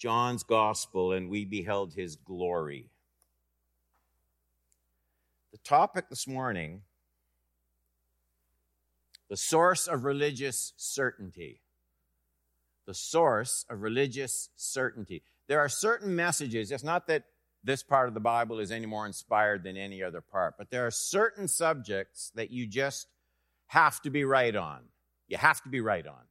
John's 0.00 0.42
gospel 0.42 1.12
and 1.12 1.28
we 1.28 1.44
beheld 1.44 1.92
his 1.92 2.16
glory. 2.16 2.86
The 5.52 5.58
topic 5.58 6.08
this 6.08 6.26
morning 6.26 6.82
the 9.28 9.36
source 9.36 9.86
of 9.86 10.04
religious 10.04 10.72
certainty. 10.76 11.60
The 12.86 12.94
source 12.94 13.64
of 13.70 13.82
religious 13.82 14.48
certainty. 14.56 15.22
There 15.46 15.60
are 15.60 15.68
certain 15.68 16.16
messages, 16.16 16.72
it's 16.72 16.82
not 16.82 17.06
that 17.06 17.24
this 17.62 17.82
part 17.82 18.08
of 18.08 18.14
the 18.14 18.20
Bible 18.20 18.58
is 18.58 18.72
any 18.72 18.86
more 18.86 19.06
inspired 19.06 19.62
than 19.62 19.76
any 19.76 20.02
other 20.02 20.20
part, 20.20 20.54
but 20.58 20.70
there 20.70 20.86
are 20.86 20.90
certain 20.90 21.46
subjects 21.46 22.32
that 22.34 22.50
you 22.50 22.66
just 22.66 23.06
have 23.66 24.00
to 24.02 24.10
be 24.10 24.24
right 24.24 24.56
on. 24.56 24.80
You 25.28 25.36
have 25.36 25.62
to 25.62 25.68
be 25.68 25.80
right 25.80 26.06
on. 26.06 26.29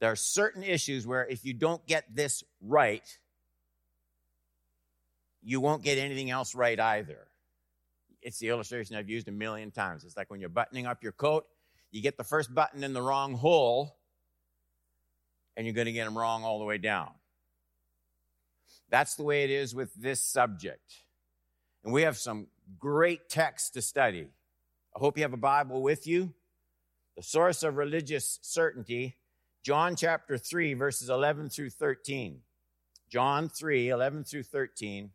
There 0.00 0.10
are 0.10 0.16
certain 0.16 0.62
issues 0.62 1.06
where 1.06 1.26
if 1.26 1.44
you 1.44 1.54
don't 1.54 1.84
get 1.86 2.04
this 2.14 2.44
right, 2.60 3.18
you 5.42 5.60
won't 5.60 5.82
get 5.82 5.98
anything 5.98 6.30
else 6.30 6.54
right 6.54 6.78
either. 6.78 7.26
It's 8.22 8.38
the 8.38 8.48
illustration 8.48 8.96
I've 8.96 9.08
used 9.08 9.28
a 9.28 9.32
million 9.32 9.70
times. 9.70 10.04
It's 10.04 10.16
like 10.16 10.30
when 10.30 10.40
you're 10.40 10.48
buttoning 10.48 10.86
up 10.86 11.02
your 11.02 11.12
coat, 11.12 11.46
you 11.90 12.02
get 12.02 12.16
the 12.16 12.24
first 12.24 12.54
button 12.54 12.84
in 12.84 12.92
the 12.92 13.02
wrong 13.02 13.34
hole, 13.34 13.96
and 15.56 15.66
you're 15.66 15.74
going 15.74 15.86
to 15.86 15.92
get 15.92 16.04
them 16.04 16.16
wrong 16.16 16.44
all 16.44 16.58
the 16.58 16.64
way 16.64 16.78
down. 16.78 17.10
That's 18.90 19.16
the 19.16 19.22
way 19.22 19.44
it 19.44 19.50
is 19.50 19.74
with 19.74 19.92
this 19.94 20.20
subject. 20.20 21.02
And 21.84 21.92
we 21.92 22.02
have 22.02 22.16
some 22.16 22.48
great 22.78 23.28
texts 23.28 23.70
to 23.70 23.82
study. 23.82 24.28
I 24.94 24.98
hope 24.98 25.16
you 25.16 25.22
have 25.22 25.32
a 25.32 25.38
Bible 25.38 25.82
with 25.82 26.06
you. 26.06 26.34
The 27.16 27.22
source 27.22 27.62
of 27.62 27.76
religious 27.76 28.38
certainty, 28.42 29.16
John 29.68 29.96
chapter 29.96 30.38
3, 30.38 30.72
verses 30.72 31.10
11 31.10 31.50
through 31.50 31.68
13. 31.68 32.40
John 33.10 33.50
3, 33.50 33.90
11 33.90 34.24
through 34.24 34.44
13. 34.44 35.10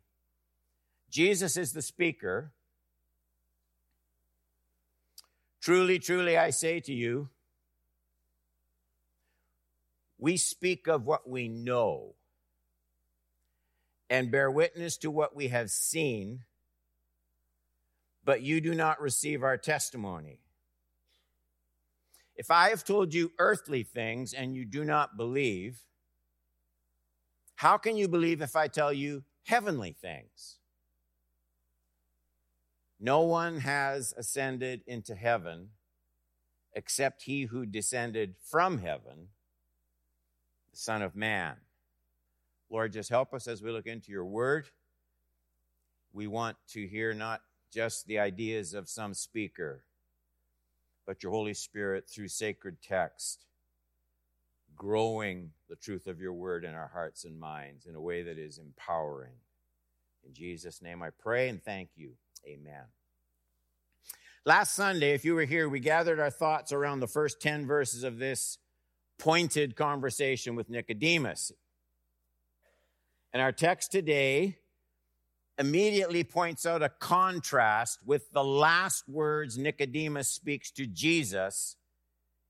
Jesus 1.10 1.56
is 1.56 1.72
the 1.72 1.82
speaker. 1.82 2.52
Truly, 5.60 5.98
truly, 5.98 6.38
I 6.38 6.50
say 6.50 6.78
to 6.78 6.92
you, 6.92 7.30
we 10.20 10.36
speak 10.36 10.86
of 10.86 11.04
what 11.04 11.28
we 11.28 11.48
know 11.48 12.14
and 14.08 14.30
bear 14.30 14.48
witness 14.52 14.96
to 14.98 15.10
what 15.10 15.34
we 15.34 15.48
have 15.48 15.68
seen, 15.68 16.44
but 18.24 18.42
you 18.42 18.60
do 18.60 18.72
not 18.72 19.00
receive 19.00 19.42
our 19.42 19.56
testimony. 19.56 20.43
If 22.36 22.50
I 22.50 22.70
have 22.70 22.84
told 22.84 23.14
you 23.14 23.32
earthly 23.38 23.82
things 23.82 24.32
and 24.32 24.56
you 24.56 24.64
do 24.64 24.84
not 24.84 25.16
believe, 25.16 25.78
how 27.56 27.76
can 27.78 27.96
you 27.96 28.08
believe 28.08 28.42
if 28.42 28.56
I 28.56 28.68
tell 28.68 28.92
you 28.92 29.24
heavenly 29.44 29.92
things? 29.92 30.58
No 32.98 33.20
one 33.20 33.58
has 33.58 34.14
ascended 34.16 34.82
into 34.86 35.14
heaven 35.14 35.68
except 36.74 37.22
he 37.22 37.44
who 37.44 37.66
descended 37.66 38.34
from 38.42 38.78
heaven, 38.78 39.28
the 40.70 40.76
Son 40.76 41.02
of 41.02 41.14
Man. 41.14 41.56
Lord, 42.70 42.92
just 42.92 43.10
help 43.10 43.32
us 43.32 43.46
as 43.46 43.62
we 43.62 43.70
look 43.70 43.86
into 43.86 44.10
your 44.10 44.24
word. 44.24 44.68
We 46.12 46.26
want 46.26 46.56
to 46.68 46.86
hear 46.86 47.14
not 47.14 47.42
just 47.72 48.06
the 48.06 48.18
ideas 48.18 48.74
of 48.74 48.88
some 48.88 49.14
speaker, 49.14 49.84
but 51.06 51.22
your 51.22 51.32
Holy 51.32 51.54
Spirit 51.54 52.08
through 52.08 52.28
sacred 52.28 52.76
text, 52.82 53.46
growing 54.76 55.50
the 55.68 55.76
truth 55.76 56.06
of 56.06 56.20
your 56.20 56.32
word 56.32 56.64
in 56.64 56.74
our 56.74 56.90
hearts 56.92 57.24
and 57.24 57.38
minds 57.38 57.86
in 57.86 57.94
a 57.94 58.00
way 58.00 58.22
that 58.22 58.38
is 58.38 58.58
empowering. 58.58 59.34
In 60.26 60.32
Jesus' 60.32 60.82
name 60.82 61.02
I 61.02 61.10
pray 61.10 61.48
and 61.48 61.62
thank 61.62 61.90
you. 61.96 62.12
Amen. 62.46 62.84
Last 64.46 64.74
Sunday, 64.74 65.14
if 65.14 65.24
you 65.24 65.34
were 65.34 65.44
here, 65.44 65.68
we 65.68 65.80
gathered 65.80 66.20
our 66.20 66.30
thoughts 66.30 66.72
around 66.72 67.00
the 67.00 67.06
first 67.06 67.40
10 67.40 67.66
verses 67.66 68.04
of 68.04 68.18
this 68.18 68.58
pointed 69.18 69.74
conversation 69.74 70.54
with 70.54 70.68
Nicodemus. 70.68 71.52
And 73.32 73.40
our 73.40 73.52
text 73.52 73.90
today 73.90 74.58
immediately 75.58 76.24
points 76.24 76.66
out 76.66 76.82
a 76.82 76.88
contrast 76.88 78.00
with 78.04 78.30
the 78.32 78.44
last 78.44 79.08
words 79.08 79.56
Nicodemus 79.56 80.28
speaks 80.28 80.70
to 80.72 80.86
Jesus 80.86 81.76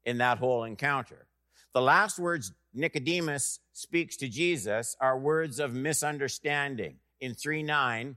in 0.04 0.18
that 0.18 0.38
whole 0.38 0.64
encounter. 0.64 1.26
The 1.72 1.82
last 1.82 2.18
words 2.18 2.52
Nicodemus 2.72 3.60
speaks 3.72 4.16
to 4.18 4.28
Jesus 4.28 4.96
are 5.00 5.18
words 5.18 5.58
of 5.58 5.74
misunderstanding. 5.74 6.96
In 7.20 7.34
3 7.34 7.62
9, 7.62 8.16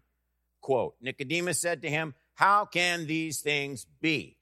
quote, 0.62 0.96
Nicodemus 1.02 1.60
said 1.60 1.82
to 1.84 1.90
him, 1.90 2.14
How 2.34 2.66
can 2.66 3.08
these 3.08 3.42
things 3.42 3.86
be? 4.02 4.38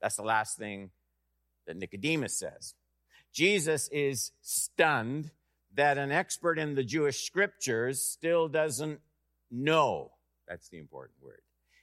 That's 0.00 0.16
the 0.16 0.22
last 0.22 0.56
thing 0.56 0.90
that 1.66 1.76
Nicodemus 1.76 2.38
says. 2.38 2.74
Jesus 3.32 3.88
is 3.88 4.32
stunned 4.40 5.30
that 5.74 5.98
an 5.98 6.10
expert 6.10 6.58
in 6.58 6.74
the 6.74 6.84
Jewish 6.84 7.24
scriptures 7.24 8.02
still 8.02 8.48
doesn't 8.48 9.00
know. 9.50 10.12
That's 10.46 10.68
the 10.68 10.78
important 10.78 11.22
word. 11.22 11.40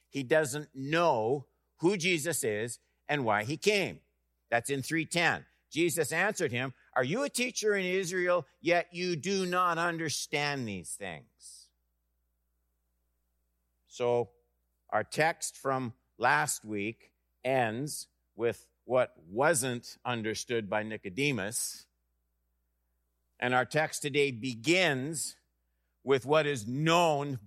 He 0.08 0.22
doesn't 0.22 0.68
know 0.74 1.46
who 1.78 1.96
Jesus 1.96 2.44
is 2.44 2.78
and 3.08 3.24
why 3.24 3.44
he 3.44 3.56
came. 3.56 4.00
That's 4.50 4.70
in 4.70 4.82
310. 4.82 5.44
Jesus 5.70 6.12
answered 6.12 6.52
him, 6.52 6.72
Are 6.94 7.04
you 7.04 7.22
a 7.24 7.28
teacher 7.28 7.74
in 7.74 7.84
Israel, 7.84 8.46
yet 8.60 8.88
you 8.92 9.16
do 9.16 9.46
not 9.46 9.78
understand 9.78 10.66
these 10.66 10.90
things? 10.90 11.68
So, 13.88 14.30
our 14.90 15.04
text 15.04 15.56
from 15.56 15.92
last 16.18 16.64
week 16.64 17.10
ends 17.44 18.08
with 18.36 18.66
what 18.84 19.12
wasn't 19.30 19.98
understood 20.04 20.70
by 20.70 20.82
Nicodemus 20.82 21.86
and 23.38 23.54
our 23.54 23.64
text 23.64 24.02
today 24.02 24.30
begins 24.30 25.36
with 26.04 26.24
what 26.24 26.46
is 26.46 26.66
known 26.66 27.38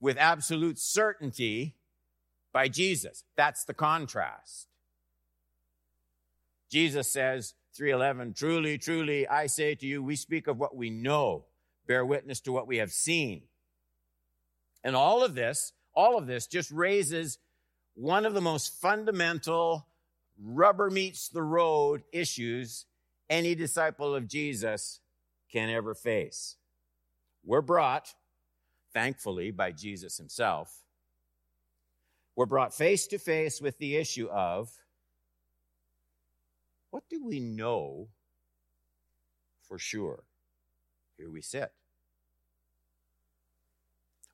with 0.00 0.16
absolute 0.18 0.78
certainty 0.78 1.74
by 2.52 2.68
Jesus. 2.68 3.24
That's 3.36 3.64
the 3.64 3.74
contrast. 3.74 4.68
Jesus 6.70 7.08
says, 7.08 7.54
311, 7.76 8.34
truly, 8.34 8.78
truly, 8.78 9.26
I 9.28 9.46
say 9.46 9.74
to 9.74 9.86
you, 9.86 10.02
we 10.02 10.16
speak 10.16 10.46
of 10.46 10.58
what 10.58 10.76
we 10.76 10.90
know, 10.90 11.44
bear 11.86 12.04
witness 12.04 12.40
to 12.40 12.52
what 12.52 12.66
we 12.66 12.78
have 12.78 12.90
seen. 12.90 13.42
And 14.82 14.96
all 14.96 15.24
of 15.24 15.34
this, 15.34 15.72
all 15.94 16.16
of 16.16 16.26
this 16.26 16.46
just 16.46 16.70
raises 16.70 17.38
one 17.94 18.26
of 18.26 18.34
the 18.34 18.40
most 18.40 18.80
fundamental 18.80 19.86
rubber 20.42 20.90
meets 20.90 21.28
the 21.28 21.42
road 21.42 22.02
issues 22.12 22.84
any 23.28 23.54
disciple 23.54 24.14
of 24.14 24.28
Jesus 24.28 25.00
can 25.50 25.70
ever 25.70 25.94
face. 25.94 26.56
We're 27.44 27.62
brought, 27.62 28.14
thankfully, 28.92 29.50
by 29.50 29.72
Jesus 29.72 30.16
himself, 30.16 30.82
we're 32.34 32.46
brought 32.46 32.74
face 32.74 33.06
to 33.08 33.18
face 33.18 33.60
with 33.60 33.78
the 33.78 33.96
issue 33.96 34.28
of 34.28 34.70
what 36.90 37.04
do 37.08 37.24
we 37.24 37.40
know 37.40 38.08
for 39.62 39.78
sure? 39.78 40.24
Here 41.16 41.30
we 41.30 41.40
sit. 41.40 41.72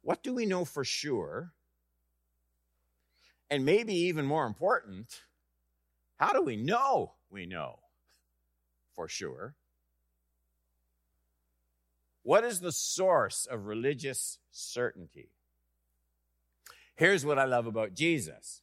What 0.03 0.23
do 0.23 0.35
we 0.35 0.47
know 0.47 0.65
for 0.65 0.85
sure? 0.85 1.53
And 3.51 3.65
maybe 3.65 3.95
even 3.95 4.25
more 4.25 4.47
important, 4.47 5.21
how 6.17 6.33
do 6.33 6.43
we 6.43 6.57
know 6.57 7.13
we 7.31 7.47
know 7.47 7.79
for 8.95 9.09
sure? 9.09 9.55
What 12.23 12.45
is 12.45 12.61
the 12.61 12.73
source 12.73 13.47
of 13.47 13.67
religious 13.67 14.39
certainty? 14.51 15.31
Here's 16.95 17.27
what 17.27 17.39
I 17.39 17.45
love 17.45 17.67
about 17.67 17.95
Jesus 17.95 18.63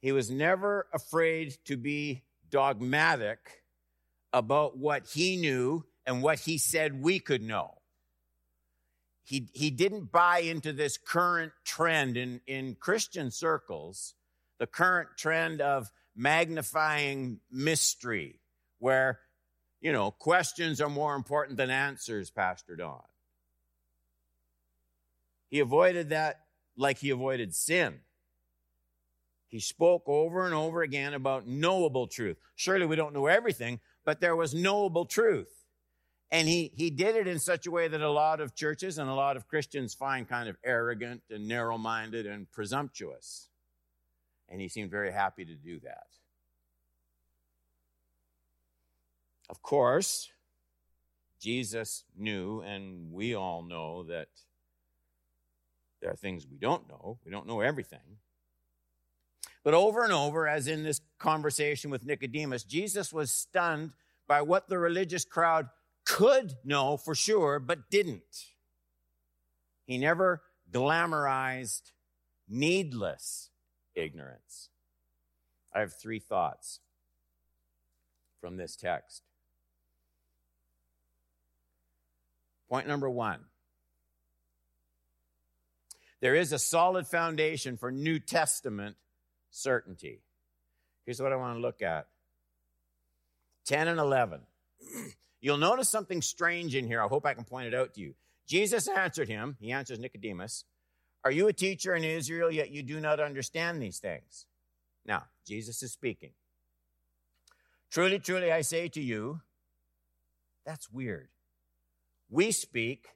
He 0.00 0.12
was 0.12 0.30
never 0.30 0.86
afraid 0.92 1.56
to 1.64 1.76
be 1.76 2.22
dogmatic 2.50 3.64
about 4.32 4.76
what 4.78 5.06
he 5.06 5.36
knew 5.36 5.84
and 6.06 6.22
what 6.22 6.40
he 6.40 6.58
said 6.58 7.02
we 7.02 7.18
could 7.18 7.42
know. 7.42 7.74
He, 9.24 9.48
he 9.52 9.70
didn't 9.70 10.10
buy 10.10 10.40
into 10.40 10.72
this 10.72 10.98
current 10.98 11.52
trend 11.64 12.16
in, 12.16 12.40
in 12.46 12.74
Christian 12.74 13.30
circles, 13.30 14.14
the 14.58 14.66
current 14.66 15.10
trend 15.16 15.60
of 15.60 15.90
magnifying 16.16 17.40
mystery, 17.50 18.40
where 18.78 19.20
you 19.80 19.92
know, 19.92 20.10
questions 20.10 20.80
are 20.80 20.90
more 20.90 21.14
important 21.14 21.56
than 21.56 21.70
answers, 21.70 22.30
Pastor 22.30 22.76
Don. 22.76 23.02
He 25.48 25.60
avoided 25.60 26.10
that 26.10 26.40
like 26.76 26.98
he 26.98 27.10
avoided 27.10 27.54
sin. 27.54 28.00
He 29.48 29.58
spoke 29.58 30.04
over 30.06 30.44
and 30.44 30.54
over 30.54 30.82
again 30.82 31.12
about 31.12 31.46
knowable 31.46 32.06
truth. 32.06 32.36
Surely 32.54 32.86
we 32.86 32.94
don't 32.94 33.12
know 33.12 33.26
everything, 33.26 33.80
but 34.04 34.20
there 34.20 34.36
was 34.36 34.54
knowable 34.54 35.06
truth. 35.06 35.64
And 36.30 36.46
he, 36.46 36.70
he 36.76 36.90
did 36.90 37.16
it 37.16 37.26
in 37.26 37.40
such 37.40 37.66
a 37.66 37.70
way 37.72 37.88
that 37.88 38.00
a 38.00 38.10
lot 38.10 38.40
of 38.40 38.54
churches 38.54 38.98
and 38.98 39.10
a 39.10 39.14
lot 39.14 39.36
of 39.36 39.48
Christians 39.48 39.92
find 39.94 40.28
kind 40.28 40.48
of 40.48 40.56
arrogant 40.64 41.22
and 41.28 41.48
narrow 41.48 41.76
minded 41.76 42.26
and 42.26 42.48
presumptuous. 42.52 43.48
And 44.48 44.60
he 44.60 44.68
seemed 44.68 44.92
very 44.92 45.10
happy 45.10 45.44
to 45.44 45.54
do 45.54 45.80
that. 45.80 46.06
Of 49.50 49.62
course, 49.62 50.30
Jesus 51.40 52.04
knew, 52.16 52.60
and 52.60 53.12
we 53.12 53.34
all 53.34 53.62
know 53.62 54.04
that 54.04 54.28
there 56.00 56.12
are 56.12 56.16
things 56.16 56.46
we 56.48 56.56
don't 56.56 56.88
know. 56.88 57.18
We 57.24 57.32
don't 57.32 57.48
know 57.48 57.60
everything. 57.60 58.18
But 59.64 59.74
over 59.74 60.04
and 60.04 60.12
over, 60.12 60.46
as 60.46 60.68
in 60.68 60.84
this 60.84 61.00
conversation 61.18 61.90
with 61.90 62.06
Nicodemus, 62.06 62.62
Jesus 62.62 63.12
was 63.12 63.32
stunned 63.32 63.90
by 64.28 64.40
what 64.42 64.68
the 64.68 64.78
religious 64.78 65.24
crowd 65.24 65.68
could 66.04 66.54
know 66.64 66.96
for 66.96 67.16
sure, 67.16 67.58
but 67.58 67.90
didn't. 67.90 68.46
He 69.84 69.98
never 69.98 70.42
glamorized 70.70 71.90
needless 72.48 73.50
ignorance. 73.96 74.68
I 75.74 75.80
have 75.80 75.92
three 75.92 76.20
thoughts 76.20 76.78
from 78.40 78.56
this 78.56 78.76
text. 78.76 79.24
Point 82.70 82.86
number 82.86 83.10
one 83.10 83.40
there 86.20 86.34
is 86.34 86.52
a 86.52 86.58
solid 86.58 87.06
foundation 87.06 87.76
for 87.76 87.90
New 87.90 88.18
Testament 88.18 88.96
certainty. 89.50 90.20
Here's 91.06 91.20
what 91.20 91.32
I 91.32 91.36
want 91.36 91.56
to 91.56 91.60
look 91.60 91.82
at 91.82 92.08
10 93.64 93.88
and 93.88 93.98
11. 93.98 94.40
You'll 95.40 95.56
notice 95.56 95.88
something 95.88 96.20
strange 96.20 96.74
in 96.74 96.86
here. 96.86 97.02
I 97.02 97.06
hope 97.06 97.24
I 97.24 97.32
can 97.32 97.44
point 97.44 97.68
it 97.68 97.74
out 97.74 97.94
to 97.94 98.00
you. 98.00 98.14
Jesus 98.46 98.86
answered 98.86 99.28
him, 99.28 99.56
he 99.60 99.72
answers 99.72 99.98
Nicodemus, 99.98 100.64
Are 101.24 101.30
you 101.30 101.48
a 101.48 101.52
teacher 101.52 101.94
in 101.94 102.04
Israel, 102.04 102.50
yet 102.50 102.70
you 102.70 102.82
do 102.82 103.00
not 103.00 103.18
understand 103.18 103.80
these 103.80 103.98
things? 103.98 104.46
Now, 105.06 105.24
Jesus 105.46 105.82
is 105.82 105.92
speaking. 105.92 106.32
Truly, 107.90 108.18
truly, 108.18 108.52
I 108.52 108.60
say 108.60 108.88
to 108.88 109.00
you, 109.00 109.40
that's 110.66 110.90
weird. 110.90 111.28
We 112.30 112.52
speak 112.52 113.08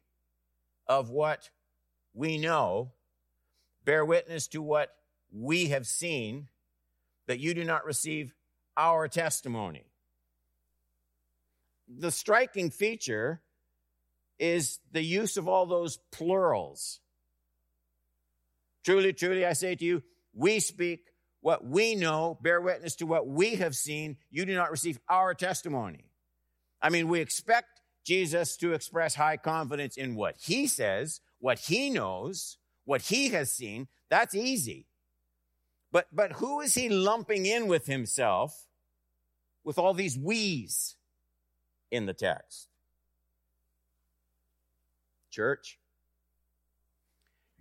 of 0.86 1.10
what 1.10 1.50
we 2.12 2.36
know, 2.36 2.92
bear 3.84 4.04
witness 4.04 4.48
to 4.48 4.60
what 4.60 4.90
we 5.32 5.66
have 5.66 5.86
seen, 5.86 6.48
that 7.26 7.38
you 7.38 7.54
do 7.54 7.64
not 7.64 7.84
receive 7.84 8.34
our 8.76 9.08
testimony. 9.08 9.86
The 11.88 12.10
striking 12.10 12.70
feature 12.70 13.40
is 14.38 14.80
the 14.92 15.02
use 15.02 15.36
of 15.36 15.48
all 15.48 15.66
those 15.66 15.98
plurals. 16.10 17.00
Truly, 18.84 19.12
truly, 19.12 19.46
I 19.46 19.52
say 19.52 19.74
to 19.74 19.84
you, 19.84 20.02
we 20.34 20.60
speak 20.60 21.06
what 21.40 21.64
we 21.64 21.94
know, 21.94 22.38
bear 22.42 22.60
witness 22.60 22.96
to 22.96 23.06
what 23.06 23.26
we 23.26 23.56
have 23.56 23.76
seen. 23.76 24.16
You 24.30 24.44
do 24.44 24.54
not 24.54 24.70
receive 24.70 24.98
our 25.08 25.34
testimony. 25.34 26.10
I 26.82 26.90
mean, 26.90 27.08
we 27.08 27.20
expect 27.20 27.73
Jesus 28.04 28.56
to 28.58 28.74
express 28.74 29.14
high 29.14 29.36
confidence 29.36 29.96
in 29.96 30.14
what 30.14 30.36
he 30.38 30.66
says, 30.66 31.20
what 31.40 31.58
he 31.58 31.90
knows, 31.90 32.58
what 32.84 33.02
he 33.02 33.30
has 33.30 33.52
seen. 33.52 33.88
That's 34.10 34.34
easy. 34.34 34.86
But, 35.90 36.08
but 36.12 36.32
who 36.32 36.60
is 36.60 36.74
he 36.74 36.88
lumping 36.88 37.46
in 37.46 37.66
with 37.66 37.86
himself 37.86 38.66
with 39.62 39.78
all 39.78 39.94
these 39.94 40.18
we's 40.18 40.96
in 41.90 42.06
the 42.06 42.12
text? 42.12 42.68
Church, 45.30 45.78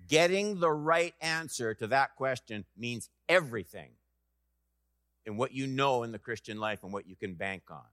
getting 0.07 0.59
the 0.59 0.71
right 0.71 1.13
answer 1.21 1.73
to 1.75 1.87
that 1.87 2.15
question 2.15 2.65
means 2.77 3.09
everything 3.29 3.91
in 5.25 5.37
what 5.37 5.53
you 5.53 5.67
know 5.67 6.03
in 6.03 6.11
the 6.11 6.19
Christian 6.19 6.59
life 6.59 6.83
and 6.83 6.91
what 6.91 7.07
you 7.07 7.15
can 7.15 7.33
bank 7.33 7.63
on. 7.71 7.85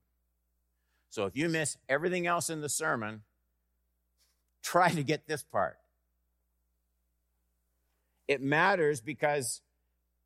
So 1.10 1.26
if 1.26 1.36
you 1.36 1.48
miss 1.48 1.76
everything 1.88 2.26
else 2.26 2.48
in 2.48 2.60
the 2.60 2.68
sermon, 2.68 3.22
try 4.62 4.90
to 4.90 5.02
get 5.02 5.26
this 5.26 5.42
part. 5.42 5.76
It 8.28 8.40
matters 8.40 9.00
because 9.00 9.60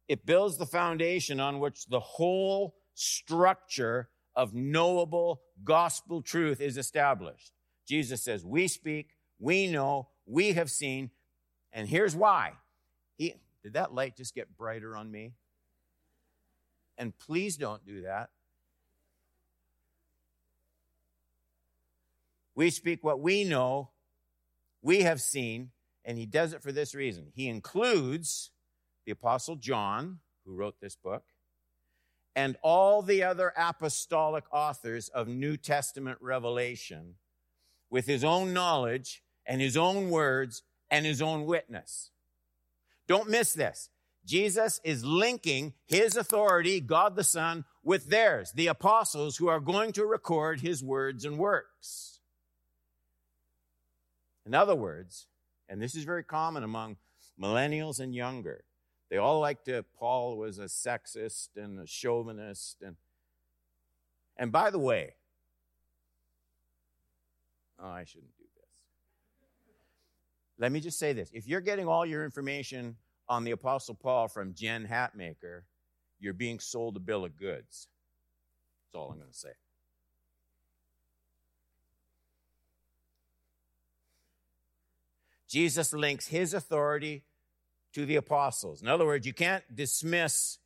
it 0.08 0.26
builds 0.26 0.58
the 0.58 0.66
foundation 0.66 1.40
on 1.40 1.58
which 1.58 1.86
the 1.86 2.00
whole 2.00 2.74
structure 2.94 4.10
of 4.36 4.54
knowable 4.54 5.40
gospel 5.64 6.20
truth 6.20 6.60
is 6.60 6.76
established. 6.76 7.52
Jesus 7.86 8.22
says, 8.22 8.44
We 8.44 8.68
speak, 8.68 9.08
we 9.38 9.68
know, 9.68 10.08
we 10.26 10.52
have 10.52 10.70
seen, 10.70 11.10
and 11.72 11.88
here's 11.88 12.14
why. 12.14 12.52
He, 13.16 13.34
did 13.62 13.72
that 13.72 13.94
light 13.94 14.16
just 14.16 14.34
get 14.34 14.54
brighter 14.56 14.96
on 14.96 15.10
me? 15.10 15.32
And 16.98 17.16
please 17.18 17.56
don't 17.56 17.84
do 17.86 18.02
that. 18.02 18.28
We 22.54 22.70
speak 22.70 23.02
what 23.02 23.20
we 23.20 23.44
know, 23.44 23.90
we 24.82 25.00
have 25.02 25.20
seen, 25.20 25.70
and 26.04 26.18
he 26.18 26.26
does 26.26 26.52
it 26.52 26.62
for 26.62 26.72
this 26.72 26.94
reason. 26.94 27.26
He 27.34 27.48
includes 27.48 28.50
the 29.04 29.12
Apostle 29.12 29.56
John, 29.56 30.20
who 30.44 30.54
wrote 30.54 30.80
this 30.80 30.96
book, 30.96 31.24
and 32.36 32.56
all 32.62 33.02
the 33.02 33.22
other 33.22 33.52
apostolic 33.56 34.44
authors 34.50 35.08
of 35.08 35.28
New 35.28 35.56
Testament 35.56 36.18
revelation 36.20 37.14
with 37.90 38.06
his 38.06 38.24
own 38.24 38.52
knowledge 38.52 39.22
and 39.46 39.60
his 39.60 39.76
own 39.76 40.10
words 40.10 40.62
and 40.90 41.06
his 41.06 41.22
own 41.22 41.46
witness. 41.46 42.10
Don't 43.06 43.28
miss 43.28 43.52
this. 43.52 43.90
Jesus 44.24 44.80
is 44.84 45.04
linking 45.04 45.74
his 45.86 46.16
authority, 46.16 46.80
God 46.80 47.14
the 47.14 47.24
Son, 47.24 47.64
with 47.82 48.08
theirs, 48.08 48.52
the 48.52 48.68
apostles 48.68 49.36
who 49.36 49.48
are 49.48 49.60
going 49.60 49.92
to 49.92 50.06
record 50.06 50.60
his 50.60 50.82
words 50.82 51.24
and 51.24 51.38
works. 51.38 52.13
In 54.46 54.54
other 54.54 54.74
words, 54.74 55.26
and 55.68 55.80
this 55.80 55.94
is 55.94 56.04
very 56.04 56.22
common 56.22 56.62
among 56.62 56.96
millennials 57.40 58.00
and 58.00 58.14
younger, 58.14 58.64
they 59.10 59.16
all 59.16 59.40
like 59.40 59.64
to, 59.64 59.84
Paul 59.98 60.36
was 60.36 60.58
a 60.58 60.64
sexist 60.64 61.50
and 61.56 61.80
a 61.80 61.86
chauvinist. 61.86 62.82
And, 62.82 62.96
and 64.36 64.50
by 64.52 64.70
the 64.70 64.78
way, 64.78 65.14
oh, 67.78 67.88
I 67.88 68.04
shouldn't 68.04 68.36
do 68.36 68.44
this. 68.56 68.68
Let 70.58 70.72
me 70.72 70.80
just 70.80 70.98
say 70.98 71.12
this. 71.12 71.30
If 71.32 71.46
you're 71.46 71.60
getting 71.60 71.88
all 71.88 72.04
your 72.04 72.24
information 72.24 72.96
on 73.28 73.44
the 73.44 73.52
Apostle 73.52 73.94
Paul 73.94 74.28
from 74.28 74.54
Jen 74.54 74.86
Hatmaker, 74.86 75.62
you're 76.20 76.34
being 76.34 76.58
sold 76.58 76.96
a 76.96 77.00
bill 77.00 77.24
of 77.24 77.36
goods. 77.36 77.88
That's 78.86 79.00
all 79.00 79.10
I'm 79.10 79.18
going 79.18 79.30
to 79.30 79.36
say. 79.36 79.50
Jesus 85.54 85.92
links 85.92 86.26
his 86.26 86.52
authority 86.52 87.22
to 87.92 88.04
the 88.04 88.16
apostles. 88.16 88.82
In 88.82 88.88
other 88.88 89.06
words, 89.06 89.24
you 89.24 89.32
can't 89.32 89.62
dismiss 89.72 90.58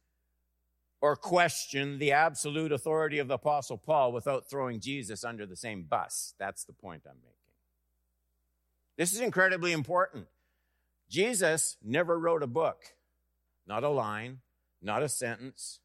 or 1.02 1.14
question 1.14 1.98
the 1.98 2.12
absolute 2.12 2.72
authority 2.72 3.18
of 3.18 3.28
the 3.28 3.34
apostle 3.34 3.76
Paul 3.76 4.12
without 4.12 4.48
throwing 4.48 4.80
Jesus 4.80 5.24
under 5.24 5.44
the 5.44 5.56
same 5.56 5.82
bus. 5.82 6.32
That's 6.38 6.64
the 6.64 6.72
point 6.72 7.02
I'm 7.04 7.18
making. 7.20 7.34
This 8.96 9.12
is 9.12 9.20
incredibly 9.20 9.72
important. 9.72 10.26
Jesus 11.10 11.76
never 11.84 12.18
wrote 12.18 12.42
a 12.42 12.46
book, 12.46 12.94
not 13.66 13.84
a 13.84 13.90
line, 13.90 14.38
not 14.80 15.02
a 15.02 15.08
sentence. 15.10 15.80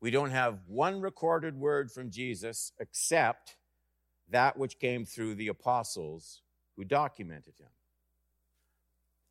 We 0.00 0.10
don't 0.10 0.30
have 0.30 0.58
one 0.66 1.00
recorded 1.00 1.54
word 1.56 1.92
from 1.92 2.10
Jesus 2.10 2.72
except 2.80 3.54
that 4.30 4.56
which 4.56 4.80
came 4.80 5.04
through 5.04 5.36
the 5.36 5.46
apostles 5.46 6.42
who 6.78 6.84
documented 6.84 7.54
him. 7.58 7.66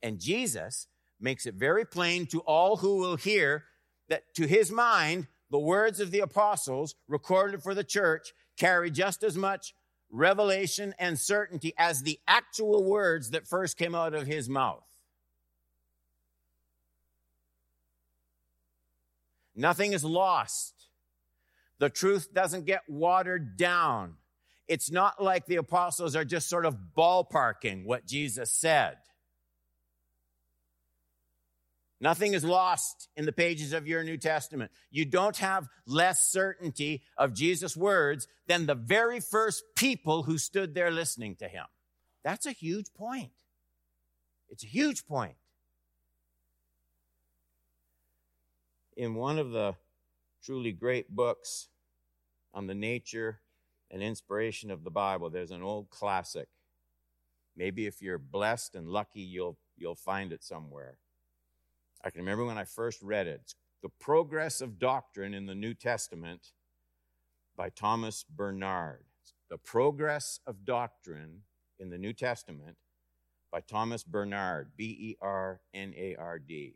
And 0.03 0.19
Jesus 0.19 0.87
makes 1.19 1.45
it 1.45 1.55
very 1.55 1.85
plain 1.85 2.27
to 2.27 2.41
all 2.41 2.77
who 2.77 2.97
will 2.97 3.15
hear 3.15 3.63
that 4.09 4.35
to 4.35 4.45
his 4.45 4.69
mind, 4.69 5.27
the 5.49 5.57
words 5.57 6.01
of 6.01 6.11
the 6.11 6.19
apostles 6.19 6.93
recorded 7.07 7.63
for 7.63 7.73
the 7.73 7.85
church 7.85 8.33
carry 8.57 8.91
just 8.91 9.23
as 9.23 9.37
much 9.37 9.73
revelation 10.11 10.93
and 10.99 11.17
certainty 11.17 11.73
as 11.77 12.03
the 12.03 12.19
actual 12.27 12.83
words 12.83 13.31
that 13.31 13.47
first 13.47 13.77
came 13.77 13.95
out 13.95 14.13
of 14.13 14.27
his 14.27 14.49
mouth. 14.49 14.83
Nothing 19.55 19.93
is 19.93 20.03
lost. 20.03 20.73
The 21.79 21.89
truth 21.89 22.33
doesn't 22.33 22.65
get 22.65 22.81
watered 22.89 23.55
down. 23.55 24.15
It's 24.67 24.91
not 24.91 25.21
like 25.24 25.45
the 25.45 25.55
apostles 25.55 26.15
are 26.15 26.25
just 26.25 26.50
sort 26.50 26.65
of 26.65 26.77
ballparking 26.95 27.86
what 27.86 28.05
Jesus 28.05 28.51
said. 28.51 28.97
Nothing 32.00 32.33
is 32.33 32.43
lost 32.43 33.07
in 33.15 33.25
the 33.25 33.31
pages 33.31 33.74
of 33.74 33.88
your 33.88 34.03
New 34.03 34.17
Testament. 34.17 34.71
You 34.91 35.05
don't 35.05 35.38
have 35.38 35.67
less 35.88 36.31
certainty 36.31 37.01
of 37.17 37.33
Jesus' 37.33 37.75
words 37.75 38.27
than 38.45 38.65
the 38.65 38.75
very 38.75 39.19
first 39.19 39.63
people 39.75 40.24
who 40.24 40.38
stood 40.38 40.75
there 40.75 40.91
listening 40.91 41.36
to 41.38 41.47
him. 41.47 41.65
That's 42.24 42.45
a 42.45 42.51
huge 42.51 42.93
point. 42.93 43.31
It's 44.50 44.63
a 44.63 44.67
huge 44.67 45.07
point. 45.07 45.36
In 48.95 49.15
one 49.15 49.39
of 49.39 49.51
the 49.51 49.75
truly 50.43 50.71
great 50.71 51.09
books 51.09 51.67
on 52.53 52.67
the 52.67 52.75
nature 52.75 53.39
and 53.89 54.01
inspiration 54.01 54.72
of 54.72 54.84
the 54.84 54.91
Bible, 54.91 55.29
there's 55.29 55.51
an 55.51 55.63
old 55.63 55.89
classic. 55.89 56.48
Maybe 57.56 57.88
if 57.88 58.01
you're 58.01 58.17
blessed 58.17 58.75
and 58.75 58.88
lucky, 58.88 59.22
you'll, 59.22 59.58
you'll 59.77 59.96
find 59.96 60.32
it 60.32 60.44
somewhere. 60.44 60.98
I 62.03 62.10
can 62.10 62.22
remember 62.22 62.46
when 62.46 62.58
I 62.58 62.63
first 62.63 63.01
read 63.01 63.27
it. 63.27 63.41
It's 63.44 63.56
the 63.82 63.89
Progress 63.89 64.62
of 64.62 64.79
Doctrine 64.79 65.34
in 65.34 65.46
the 65.46 65.56
New 65.56 65.74
Testament 65.74 66.51
by 67.56 67.70
Thomas 67.70 68.24
Bernard. 68.24 69.03
The 69.50 69.58
Progress 69.58 70.39
of 70.46 70.65
Doctrine 70.65 71.41
in 71.79 71.89
the 71.89 71.98
New 71.98 72.13
Testament 72.13 72.77
by 73.51 73.62
Thomas 73.62 74.03
Bernard, 74.03 74.72
B 74.75 74.84
E 75.00 75.17
R 75.22 75.62
N 75.74 75.94
A 75.98 76.15
R 76.15 76.38
D. 76.38 76.75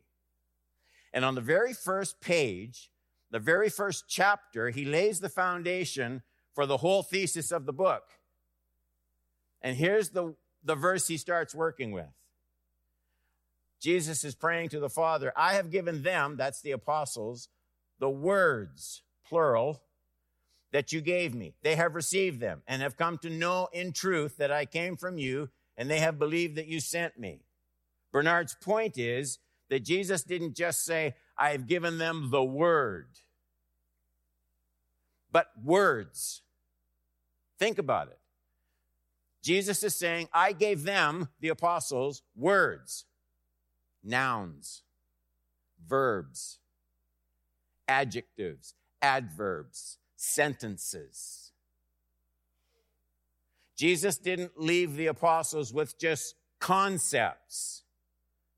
And 1.13 1.25
on 1.25 1.35
the 1.35 1.41
very 1.41 1.73
first 1.73 2.21
page, 2.21 2.89
the 3.29 3.39
very 3.39 3.69
first 3.69 4.05
chapter, 4.07 4.69
he 4.69 4.85
lays 4.85 5.19
the 5.19 5.29
foundation 5.29 6.21
for 6.53 6.65
the 6.65 6.77
whole 6.77 7.03
thesis 7.03 7.51
of 7.51 7.65
the 7.65 7.73
book. 7.73 8.03
And 9.61 9.75
here's 9.75 10.09
the, 10.09 10.35
the 10.63 10.75
verse 10.75 11.07
he 11.07 11.17
starts 11.17 11.53
working 11.55 11.91
with. 11.91 12.09
Jesus 13.79 14.23
is 14.23 14.35
praying 14.35 14.69
to 14.69 14.79
the 14.79 14.89
Father, 14.89 15.33
I 15.35 15.53
have 15.53 15.71
given 15.71 16.03
them, 16.03 16.37
that's 16.37 16.61
the 16.61 16.71
apostles, 16.71 17.49
the 17.99 18.09
words, 18.09 19.01
plural, 19.27 19.81
that 20.71 20.91
you 20.91 21.01
gave 21.01 21.33
me. 21.33 21.55
They 21.63 21.75
have 21.75 21.95
received 21.95 22.39
them 22.39 22.61
and 22.67 22.81
have 22.81 22.95
come 22.95 23.17
to 23.19 23.29
know 23.29 23.69
in 23.73 23.91
truth 23.91 24.37
that 24.37 24.51
I 24.51 24.65
came 24.65 24.97
from 24.97 25.17
you, 25.17 25.49
and 25.77 25.89
they 25.89 25.99
have 25.99 26.19
believed 26.19 26.57
that 26.57 26.67
you 26.67 26.79
sent 26.79 27.17
me. 27.17 27.41
Bernard's 28.11 28.55
point 28.61 28.97
is 28.97 29.39
that 29.69 29.83
Jesus 29.83 30.23
didn't 30.23 30.55
just 30.55 30.83
say, 30.83 31.15
I 31.37 31.49
have 31.51 31.65
given 31.65 31.97
them 31.97 32.29
the 32.29 32.43
word, 32.43 33.07
but 35.31 35.47
words. 35.63 36.41
Think 37.57 37.77
about 37.77 38.07
it. 38.07 38.19
Jesus 39.41 39.83
is 39.83 39.95
saying, 39.95 40.29
I 40.33 40.51
gave 40.51 40.83
them, 40.83 41.29
the 41.39 41.49
apostles, 41.49 42.21
words 42.35 43.05
nouns, 44.03 44.83
verbs, 45.87 46.59
adjectives, 47.87 48.73
adverbs, 49.01 49.97
sentences. 50.15 51.51
Jesus 53.75 54.17
didn't 54.17 54.59
leave 54.59 54.95
the 54.95 55.07
apostles 55.07 55.73
with 55.73 55.97
just 55.99 56.35
concepts. 56.59 57.83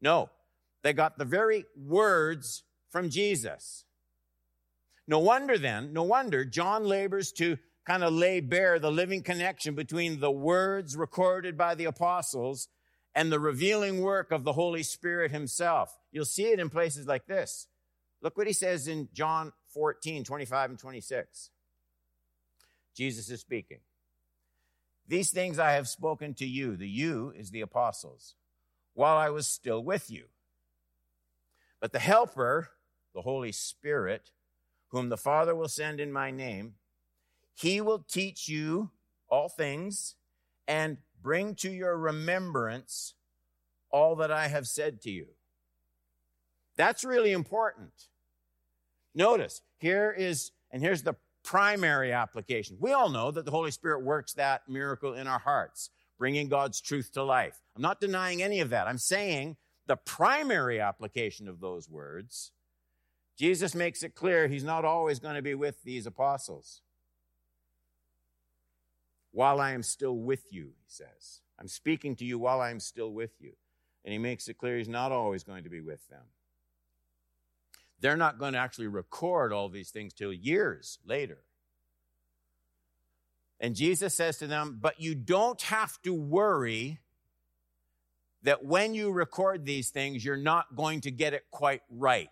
No, 0.01 0.29
they 0.81 0.93
got 0.93 1.17
the 1.17 1.25
very 1.25 1.65
words 1.77 2.63
from 2.89 3.09
Jesus. 3.09 3.85
No 5.07 5.19
wonder 5.19 5.57
then, 5.57 5.93
no 5.93 6.03
wonder 6.03 6.45
John 6.45 6.85
labors 6.85 7.31
to 7.33 7.57
kind 7.85 8.03
of 8.03 8.13
lay 8.13 8.39
bare 8.39 8.79
the 8.79 8.91
living 8.91 9.21
connection 9.21 9.75
between 9.75 10.19
the 10.19 10.31
words 10.31 10.95
recorded 10.95 11.57
by 11.57 11.75
the 11.75 11.85
apostles 11.85 12.69
and 13.13 13.31
the 13.31 13.39
revealing 13.39 14.01
work 14.01 14.31
of 14.31 14.43
the 14.43 14.53
Holy 14.53 14.83
Spirit 14.83 15.31
himself. 15.31 15.99
You'll 16.11 16.25
see 16.25 16.45
it 16.45 16.59
in 16.59 16.69
places 16.69 17.07
like 17.07 17.25
this. 17.27 17.67
Look 18.21 18.37
what 18.37 18.47
he 18.47 18.53
says 18.53 18.87
in 18.87 19.09
John 19.13 19.51
14, 19.73 20.23
25 20.23 20.69
and 20.69 20.79
26. 20.79 21.49
Jesus 22.95 23.29
is 23.29 23.41
speaking. 23.41 23.79
These 25.07 25.31
things 25.31 25.59
I 25.59 25.73
have 25.73 25.89
spoken 25.89 26.33
to 26.35 26.45
you. 26.45 26.77
The 26.77 26.87
you 26.87 27.33
is 27.35 27.51
the 27.51 27.61
apostles, 27.61 28.35
while 28.93 29.17
I 29.17 29.29
was 29.29 29.47
still 29.47 29.83
with 29.83 30.09
you. 30.09 30.25
But 31.81 31.91
the 31.91 31.99
Helper, 31.99 32.69
the 33.13 33.21
Holy 33.21 33.51
Spirit, 33.51 34.31
whom 34.93 35.09
the 35.09 35.17
Father 35.17 35.53
will 35.55 35.67
send 35.67 35.99
in 35.99 36.11
my 36.11 36.31
name, 36.31 36.75
he 37.53 37.81
will 37.81 37.99
teach 37.99 38.47
you 38.47 38.91
all 39.27 39.49
things 39.49 40.15
and 40.67 40.97
bring 41.21 41.55
to 41.55 41.71
your 41.71 41.97
remembrance 41.97 43.15
all 43.89 44.15
that 44.15 44.31
I 44.31 44.47
have 44.47 44.67
said 44.67 45.01
to 45.01 45.11
you. 45.11 45.27
That's 46.77 47.03
really 47.03 47.31
important. 47.31 47.91
Notice, 49.15 49.61
here 49.77 50.15
is, 50.15 50.51
and 50.71 50.81
here's 50.81 51.03
the 51.03 51.15
primary 51.43 52.11
application. 52.11 52.77
We 52.79 52.93
all 52.93 53.09
know 53.09 53.31
that 53.31 53.45
the 53.45 53.51
Holy 53.51 53.71
Spirit 53.71 54.03
works 54.03 54.33
that 54.33 54.61
miracle 54.69 55.15
in 55.15 55.27
our 55.27 55.39
hearts, 55.39 55.89
bringing 56.19 56.49
God's 56.49 56.79
truth 56.79 57.11
to 57.13 57.23
life. 57.23 57.61
I'm 57.75 57.81
not 57.81 57.99
denying 57.99 58.43
any 58.43 58.59
of 58.59 58.69
that. 58.69 58.87
I'm 58.87 58.99
saying 58.99 59.57
the 59.87 59.97
primary 59.97 60.79
application 60.79 61.47
of 61.47 61.59
those 61.59 61.89
words, 61.89 62.51
Jesus 63.35 63.73
makes 63.73 64.03
it 64.03 64.15
clear 64.15 64.47
he's 64.47 64.63
not 64.63 64.85
always 64.85 65.19
going 65.19 65.35
to 65.35 65.41
be 65.41 65.55
with 65.55 65.83
these 65.83 66.05
apostles 66.05 66.81
while 69.31 69.59
I 69.59 69.71
am 69.71 69.83
still 69.83 70.15
with 70.15 70.53
you, 70.53 70.65
he 70.65 70.87
says. 70.87 71.41
I'm 71.59 71.67
speaking 71.67 72.15
to 72.17 72.25
you 72.25 72.37
while 72.37 72.61
I 72.61 72.69
am 72.69 72.79
still 72.79 73.11
with 73.11 73.31
you. 73.39 73.53
And 74.05 74.13
he 74.13 74.19
makes 74.19 74.47
it 74.47 74.57
clear 74.57 74.77
he's 74.77 74.87
not 74.87 75.11
always 75.11 75.43
going 75.43 75.63
to 75.63 75.69
be 75.69 75.81
with 75.81 76.07
them. 76.09 76.23
They're 77.99 78.17
not 78.17 78.37
going 78.37 78.53
to 78.53 78.59
actually 78.59 78.87
record 78.87 79.51
all 79.51 79.69
these 79.69 79.89
things 79.89 80.13
till 80.13 80.33
years 80.33 80.99
later. 81.05 81.39
And 83.59 83.75
Jesus 83.75 84.13
says 84.13 84.37
to 84.39 84.47
them, 84.47 84.77
But 84.81 84.99
you 84.99 85.15
don't 85.15 85.61
have 85.63 86.01
to 86.01 86.13
worry 86.13 86.99
that 88.43 88.65
when 88.65 88.93
you 88.93 89.11
record 89.11 89.65
these 89.65 89.89
things, 89.89 90.23
you're 90.23 90.35
not 90.35 90.75
going 90.75 91.01
to 91.01 91.11
get 91.11 91.33
it 91.33 91.45
quite 91.49 91.81
right. 91.89 92.29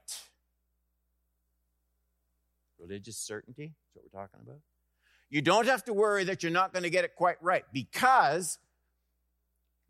Religious 2.81 3.17
certainty, 3.17 3.73
that's 3.73 3.95
what 3.95 4.03
we're 4.03 4.21
talking 4.21 4.39
about. 4.43 4.59
You 5.29 5.41
don't 5.41 5.67
have 5.67 5.83
to 5.85 5.93
worry 5.93 6.25
that 6.25 6.43
you're 6.43 6.51
not 6.51 6.73
going 6.73 6.83
to 6.83 6.89
get 6.89 7.05
it 7.05 7.15
quite 7.15 7.41
right 7.41 7.63
because 7.71 8.59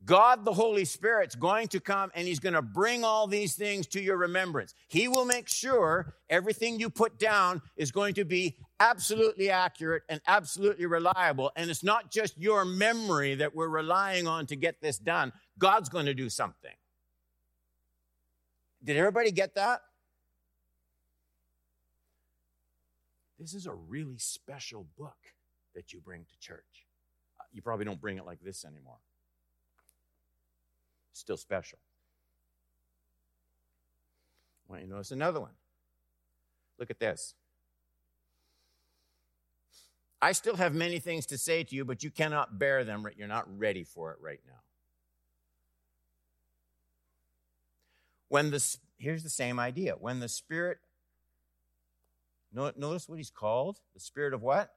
God 0.04 0.46
the 0.46 0.54
Holy 0.54 0.86
Spirit's 0.86 1.36
going 1.36 1.68
to 1.70 1.80
come 1.80 2.12
and 2.16 2.28
He's 2.28 2.40
going 2.40 2.54
to 2.54 2.62
bring 2.62 3.04
all 3.04 3.28
these 3.28 3.56
things 3.56 3.88
to 3.88 4.02
your 4.02 4.18
remembrance. 4.18 4.74
He 4.88 5.08
will 5.08 5.26
make 5.26 5.48
sure 5.48 6.14
everything 6.30 6.80
you 6.80 6.90
put 6.90 7.20
down 7.20 7.62
is 7.76 7.92
going 7.92 8.16
to 8.16 8.26
be 8.26 8.58
absolutely 8.80 9.52
accurate 9.52 10.04
and 10.10 10.22
absolutely 10.28 10.88
reliable. 10.88 11.52
And 11.56 11.70
it's 11.70 11.84
not 11.84 12.12
just 12.12 12.38
your 12.38 12.66
memory 12.66 13.36
that 13.36 13.56
we're 13.56 13.68
relying 13.68 14.28
on 14.28 14.48
to 14.48 14.56
get 14.56 14.82
this 14.82 14.98
done. 14.98 15.32
God's 15.60 15.90
going 15.90 16.08
to 16.08 16.16
do 16.16 16.30
something. 16.30 16.74
Did 18.84 18.98
everybody 18.98 19.32
get 19.32 19.56
that? 19.56 19.82
This 23.42 23.56
is 23.56 23.66
a 23.66 23.74
really 23.74 24.20
special 24.20 24.86
book 25.00 25.18
that 25.74 25.92
you 25.92 26.00
bring 26.00 26.26
to 26.26 26.40
church. 26.40 26.86
Uh, 27.40 27.44
you 27.52 27.64
probably 27.64 27.86
don't 27.86 28.00
bring 28.00 28.20
it 28.20 28.26
like 28.26 28.40
this 28.40 28.64
anymore. 28.64 29.00
Still 31.14 31.38
special. 31.38 31.80
I 34.70 34.72
want 34.72 34.84
you 34.84 34.90
to 34.90 34.94
notice 34.94 35.10
another 35.10 35.40
one. 35.40 35.54
Look 36.78 36.92
at 36.92 37.00
this. 37.00 37.34
I 40.22 40.34
still 40.34 40.58
have 40.58 40.76
many 40.76 41.00
things 41.00 41.26
to 41.26 41.38
say 41.40 41.64
to 41.64 41.76
you, 41.76 41.84
but 41.84 42.04
you 42.04 42.12
cannot 42.12 42.60
bear 42.60 42.84
them. 42.84 43.08
You're 43.18 43.28
not 43.28 43.48
ready 43.58 43.84
for 43.84 44.12
it 44.12 44.20
right 44.22 44.40
now. 44.46 44.60
When 48.28 48.52
the 48.52 48.64
here's 49.00 49.24
the 49.24 49.30
same 49.32 49.60
idea. 49.60 49.96
When 50.00 50.20
the 50.20 50.30
Spirit 50.30 50.78
Notice 52.54 53.08
what 53.08 53.18
he's 53.18 53.30
called 53.30 53.80
the 53.94 54.00
Spirit 54.00 54.34
of 54.34 54.42
what? 54.42 54.74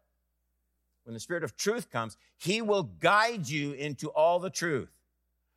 When 1.04 1.14
the 1.14 1.20
Spirit 1.20 1.44
of 1.44 1.56
truth 1.56 1.90
comes, 1.90 2.16
he 2.38 2.62
will 2.62 2.84
guide 2.84 3.48
you 3.48 3.72
into 3.72 4.08
all 4.08 4.38
the 4.38 4.50
truth. 4.50 4.90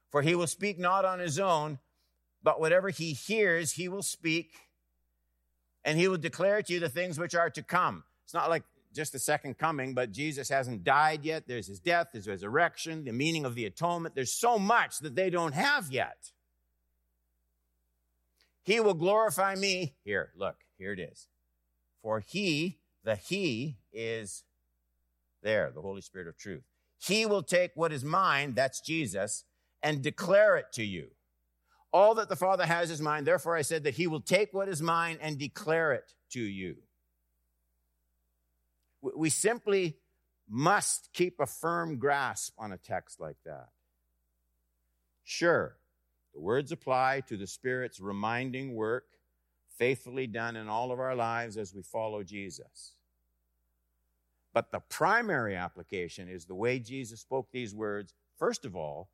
For 0.10 0.22
he 0.22 0.36
will 0.36 0.48
speak 0.48 0.80
not 0.80 1.06
on 1.06 1.20
his 1.20 1.38
own, 1.40 1.80
but 2.42 2.60
whatever 2.60 2.90
he 2.90 3.14
hears, 3.14 3.74
he 3.74 3.88
will 3.88 4.04
speak, 4.04 4.52
and 5.84 5.98
he 5.98 6.08
will 6.08 6.18
declare 6.18 6.62
to 6.62 6.74
you 6.74 6.80
the 6.80 6.90
things 6.90 7.20
which 7.20 7.36
are 7.36 7.50
to 7.50 7.62
come. 7.62 8.04
It's 8.24 8.34
not 8.34 8.50
like 8.50 8.64
just 8.94 9.14
the 9.14 9.20
second 9.20 9.58
coming, 9.58 9.94
but 9.94 10.12
Jesus 10.12 10.50
hasn't 10.50 10.84
died 10.84 11.24
yet. 11.24 11.48
There's 11.48 11.68
his 11.68 11.80
death, 11.80 12.14
his 12.14 12.28
resurrection, 12.28 13.04
the 13.04 13.12
meaning 13.12 13.46
of 13.46 13.54
the 13.54 13.66
atonement. 13.66 14.16
There's 14.16 14.34
so 14.34 14.58
much 14.58 15.00
that 15.00 15.16
they 15.16 15.30
don't 15.30 15.54
have 15.54 15.92
yet. 15.92 16.32
He 18.64 18.80
will 18.80 18.96
glorify 18.96 19.56
me. 19.56 19.94
Here, 20.04 20.32
look, 20.36 20.56
here 20.78 20.94
it 20.94 21.00
is. 21.00 21.28
For 22.08 22.22
he, 22.22 22.78
the 23.04 23.18
he, 23.18 23.76
is 23.92 24.46
there, 25.44 25.74
the 25.76 25.82
Holy 25.82 26.00
Spirit 26.00 26.30
of 26.30 26.38
truth. 26.38 26.64
He 26.98 27.26
will 27.26 27.44
take 27.44 27.72
what 27.76 27.92
is 27.92 28.02
mine, 28.02 28.54
that's 28.54 28.80
Jesus, 28.80 29.44
and 29.84 30.02
declare 30.02 30.56
it 30.56 30.72
to 30.72 30.86
you. 30.86 31.10
all 31.92 32.16
that 32.16 32.30
the 32.30 32.36
Father 32.36 32.66
has 32.66 32.92
is 32.92 33.02
mine. 33.02 33.24
Therefore, 33.24 33.56
I 33.56 33.62
said 33.62 33.84
that 33.84 33.96
he 33.96 34.08
will 34.08 34.22
take 34.22 34.54
what 34.54 34.70
is 34.70 34.82
mine 34.82 35.18
and 35.22 35.38
declare 35.38 35.94
it 35.94 36.14
to 36.30 36.40
you. 36.40 36.78
We 39.02 39.30
simply 39.30 39.98
must 40.48 41.10
keep 41.14 41.40
a 41.40 41.46
firm 41.46 41.98
grasp 41.98 42.54
on 42.58 42.72
a 42.72 42.78
text 42.78 43.20
like 43.20 43.38
that. 43.46 43.70
Sure, 45.24 45.76
the 46.34 46.40
words 46.40 46.72
apply 46.72 47.22
to 47.28 47.36
the 47.36 47.48
Spirit's 47.48 48.00
reminding 48.00 48.76
work 48.76 49.06
faithfully 49.78 50.28
done 50.28 50.56
in 50.56 50.68
all 50.68 50.92
of 50.92 51.00
our 51.00 51.16
lives 51.16 51.58
as 51.58 51.74
we 51.74 51.82
follow 51.82 52.24
Jesus. 52.24 52.94
But 54.54 54.72
the 54.72 54.80
primary 54.80 55.56
application 55.56 56.28
is 56.28 56.46
the 56.46 56.56
way 56.56 56.80
Jesus 56.80 57.22
spoke 57.22 57.50
these 57.52 57.76
words, 57.76 58.14
first 58.38 58.66
of 58.66 58.76
all, 58.76 59.10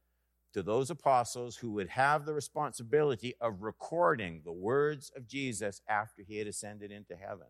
to 0.54 0.64
those 0.64 0.90
apostles 0.90 1.58
who 1.58 1.72
would 1.72 1.90
have 1.90 2.26
the 2.26 2.34
responsibility 2.34 3.34
of 3.42 3.64
recording 3.64 4.42
the 4.46 4.54
words 4.54 5.12
of 5.16 5.28
Jesus 5.28 5.82
after 5.88 6.22
he 6.22 6.38
had 6.38 6.48
ascended 6.48 6.92
into 6.92 7.16
heaven. 7.16 7.48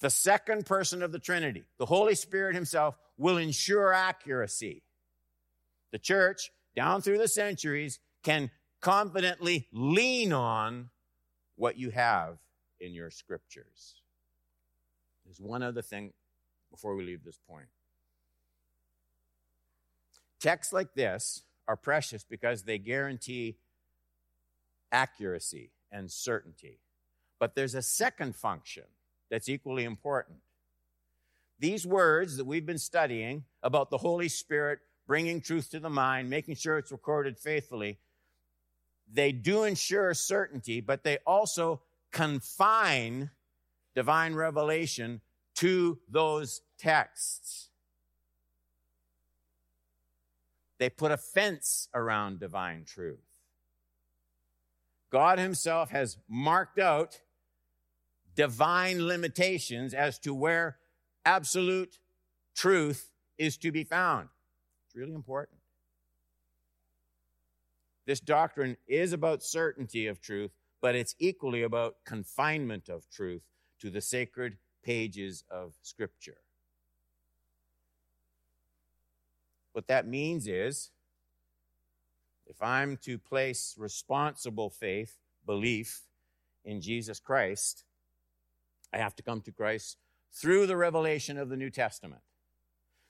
The 0.00 0.10
second 0.10 0.66
person 0.66 1.02
of 1.02 1.12
the 1.12 1.18
Trinity, 1.18 1.64
the 1.78 1.86
Holy 1.86 2.14
Spirit 2.14 2.54
himself, 2.54 2.96
will 3.16 3.36
ensure 3.36 3.92
accuracy. 3.92 4.82
The 5.90 5.98
church, 5.98 6.50
down 6.74 7.00
through 7.00 7.18
the 7.18 7.28
centuries, 7.28 7.98
can 8.22 8.50
confidently 8.80 9.68
lean 9.72 10.32
on 10.32 10.90
what 11.56 11.78
you 11.78 11.90
have 11.90 12.38
in 12.80 12.92
your 12.92 13.10
scriptures. 13.10 13.96
There's 15.24 15.40
one 15.40 15.62
other 15.62 15.82
thing 15.82 16.12
before 16.70 16.94
we 16.94 17.04
leave 17.04 17.24
this 17.24 17.38
point. 17.48 17.66
Texts 20.38 20.72
like 20.72 20.94
this 20.94 21.42
are 21.66 21.76
precious 21.76 22.24
because 22.24 22.62
they 22.62 22.78
guarantee 22.78 23.56
accuracy 24.92 25.70
and 25.90 26.10
certainty. 26.10 26.78
But 27.38 27.54
there's 27.54 27.74
a 27.74 27.82
second 27.82 28.36
function 28.36 28.84
that's 29.30 29.48
equally 29.48 29.84
important. 29.84 30.38
These 31.58 31.86
words 31.86 32.36
that 32.36 32.44
we've 32.44 32.66
been 32.66 32.78
studying 32.78 33.44
about 33.62 33.90
the 33.90 33.98
Holy 33.98 34.28
Spirit 34.28 34.80
bringing 35.06 35.40
truth 35.40 35.70
to 35.70 35.80
the 35.80 35.90
mind, 35.90 36.28
making 36.28 36.56
sure 36.56 36.78
it's 36.78 36.92
recorded 36.92 37.38
faithfully, 37.38 37.98
they 39.12 39.32
do 39.32 39.64
ensure 39.64 40.12
certainty, 40.14 40.80
but 40.80 41.04
they 41.04 41.18
also 41.26 41.80
confine 42.10 43.30
divine 43.94 44.34
revelation 44.34 45.20
to 45.54 45.98
those 46.08 46.62
texts. 46.78 47.68
They 50.78 50.90
put 50.90 51.10
a 51.12 51.16
fence 51.16 51.88
around 51.94 52.40
divine 52.40 52.84
truth. 52.84 53.20
God 55.10 55.38
Himself 55.38 55.90
has 55.90 56.18
marked 56.28 56.78
out 56.78 57.20
divine 58.34 59.06
limitations 59.06 59.94
as 59.94 60.18
to 60.20 60.34
where 60.34 60.76
absolute 61.24 61.98
truth 62.54 63.10
is 63.38 63.56
to 63.58 63.72
be 63.72 63.84
found. 63.84 64.28
It's 64.86 64.94
really 64.94 65.14
important. 65.14 65.55
This 68.06 68.20
doctrine 68.20 68.76
is 68.86 69.12
about 69.12 69.42
certainty 69.42 70.06
of 70.06 70.20
truth, 70.20 70.52
but 70.80 70.94
it's 70.94 71.16
equally 71.18 71.62
about 71.62 71.96
confinement 72.04 72.88
of 72.88 73.10
truth 73.10 73.42
to 73.80 73.90
the 73.90 74.00
sacred 74.00 74.56
pages 74.82 75.44
of 75.50 75.74
Scripture. 75.82 76.38
What 79.72 79.88
that 79.88 80.06
means 80.06 80.46
is 80.46 80.90
if 82.46 82.62
I'm 82.62 82.96
to 82.98 83.18
place 83.18 83.74
responsible 83.76 84.70
faith, 84.70 85.16
belief 85.44 86.02
in 86.64 86.80
Jesus 86.80 87.18
Christ, 87.18 87.84
I 88.92 88.98
have 88.98 89.16
to 89.16 89.22
come 89.22 89.40
to 89.42 89.52
Christ 89.52 89.98
through 90.32 90.66
the 90.66 90.76
revelation 90.76 91.36
of 91.36 91.48
the 91.48 91.56
New 91.56 91.70
Testament. 91.70 92.22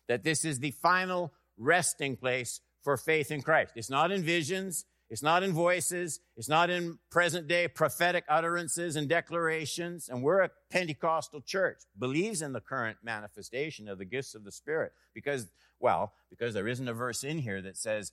That 0.09 0.25
this 0.25 0.45
is 0.45 0.61
the 0.61 0.71
final 0.71 1.33
resting 1.59 2.17
place 2.17 2.61
for 2.87 2.97
faith 2.97 3.33
in 3.33 3.43
Christ. 3.43 3.73
It's 3.75 3.91
not 3.91 4.13
in 4.13 4.23
visions. 4.23 4.85
It's 5.11 5.21
not 5.21 5.43
in 5.43 5.53
voices. 5.53 6.21
It's 6.37 6.49
not 6.49 6.71
in 6.71 7.01
present 7.11 7.49
day 7.49 7.67
prophetic 7.67 8.23
utterances 8.29 8.95
and 8.95 9.09
declarations. 9.09 10.09
And 10.09 10.23
we're 10.23 10.43
a 10.43 10.51
Pentecostal 10.71 11.41
church, 11.41 11.79
believes 11.99 12.43
in 12.43 12.53
the 12.53 12.61
current 12.61 12.99
manifestation 13.03 13.89
of 13.89 13.99
the 13.99 14.05
gifts 14.05 14.37
of 14.37 14.45
the 14.45 14.53
Spirit 14.53 14.93
because, 15.15 15.49
well, 15.81 16.13
because 16.31 16.55
there 16.55 16.69
isn't 16.69 16.87
a 16.87 16.93
verse 16.93 17.25
in 17.25 17.39
here 17.39 17.61
that 17.61 17.77
says, 17.77 18.13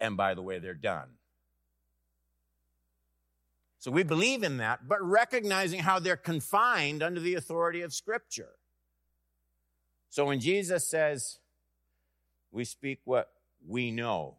and 0.00 0.16
by 0.16 0.34
the 0.34 0.42
way, 0.42 0.58
they're 0.58 0.74
done. 0.74 1.10
So 3.78 3.92
we 3.92 4.02
believe 4.02 4.42
in 4.42 4.56
that, 4.56 4.88
but 4.88 5.00
recognizing 5.00 5.78
how 5.78 6.00
they're 6.00 6.16
confined 6.16 7.04
under 7.04 7.20
the 7.20 7.36
authority 7.36 7.82
of 7.82 7.94
Scripture. 7.94 8.56
So 10.10 10.24
when 10.24 10.40
Jesus 10.40 10.84
says, 10.90 11.38
we 12.50 12.64
speak 12.64 12.98
what 13.04 13.30
we 13.66 13.90
know, 13.90 14.36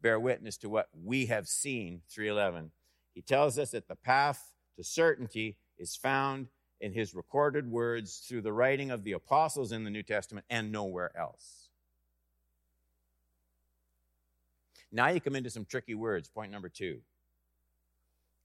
bear 0.00 0.18
witness 0.18 0.56
to 0.58 0.68
what 0.68 0.88
we 1.04 1.26
have 1.26 1.48
seen, 1.48 2.02
311, 2.08 2.70
he 3.14 3.22
tells 3.22 3.58
us 3.58 3.70
that 3.72 3.88
the 3.88 3.96
path 3.96 4.52
to 4.76 4.84
certainty 4.84 5.56
is 5.78 5.96
found 5.96 6.48
in 6.80 6.92
his 6.92 7.14
recorded 7.14 7.70
words 7.70 8.24
through 8.26 8.40
the 8.40 8.52
writing 8.52 8.90
of 8.90 9.04
the 9.04 9.12
apostles 9.12 9.72
in 9.72 9.84
the 9.84 9.90
New 9.90 10.02
Testament 10.02 10.46
and 10.48 10.72
nowhere 10.72 11.16
else. 11.16 11.68
Now 14.92 15.08
you 15.08 15.20
come 15.20 15.36
into 15.36 15.50
some 15.50 15.64
tricky 15.64 15.94
words. 15.94 16.28
Point 16.28 16.50
number 16.50 16.68
two 16.68 17.00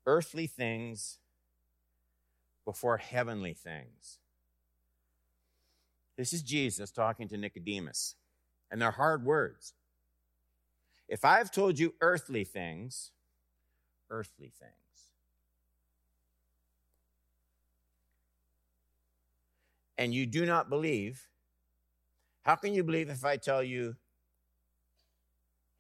earthly 0.06 0.46
things 0.46 1.18
before 2.64 2.98
heavenly 2.98 3.54
things. 3.54 4.20
This 6.18 6.32
is 6.32 6.42
Jesus 6.42 6.92
talking 6.92 7.28
to 7.30 7.38
Nicodemus, 7.38 8.16
and 8.70 8.82
they're 8.82 8.92
hard 8.92 9.26
words. 9.26 9.74
If 11.08 11.24
I've 11.24 11.52
told 11.52 11.78
you 11.78 11.94
earthly 12.02 12.44
things, 12.44 13.12
earthly 14.10 14.52
things, 14.60 14.72
and 19.98 20.14
you 20.14 20.26
do 20.26 20.46
not 20.46 20.70
believe, 20.70 21.28
how 22.42 22.56
can 22.56 22.74
you 22.74 22.84
believe 22.84 23.10
if 23.10 23.24
I 23.24 23.38
tell 23.38 23.64
you 23.64 23.96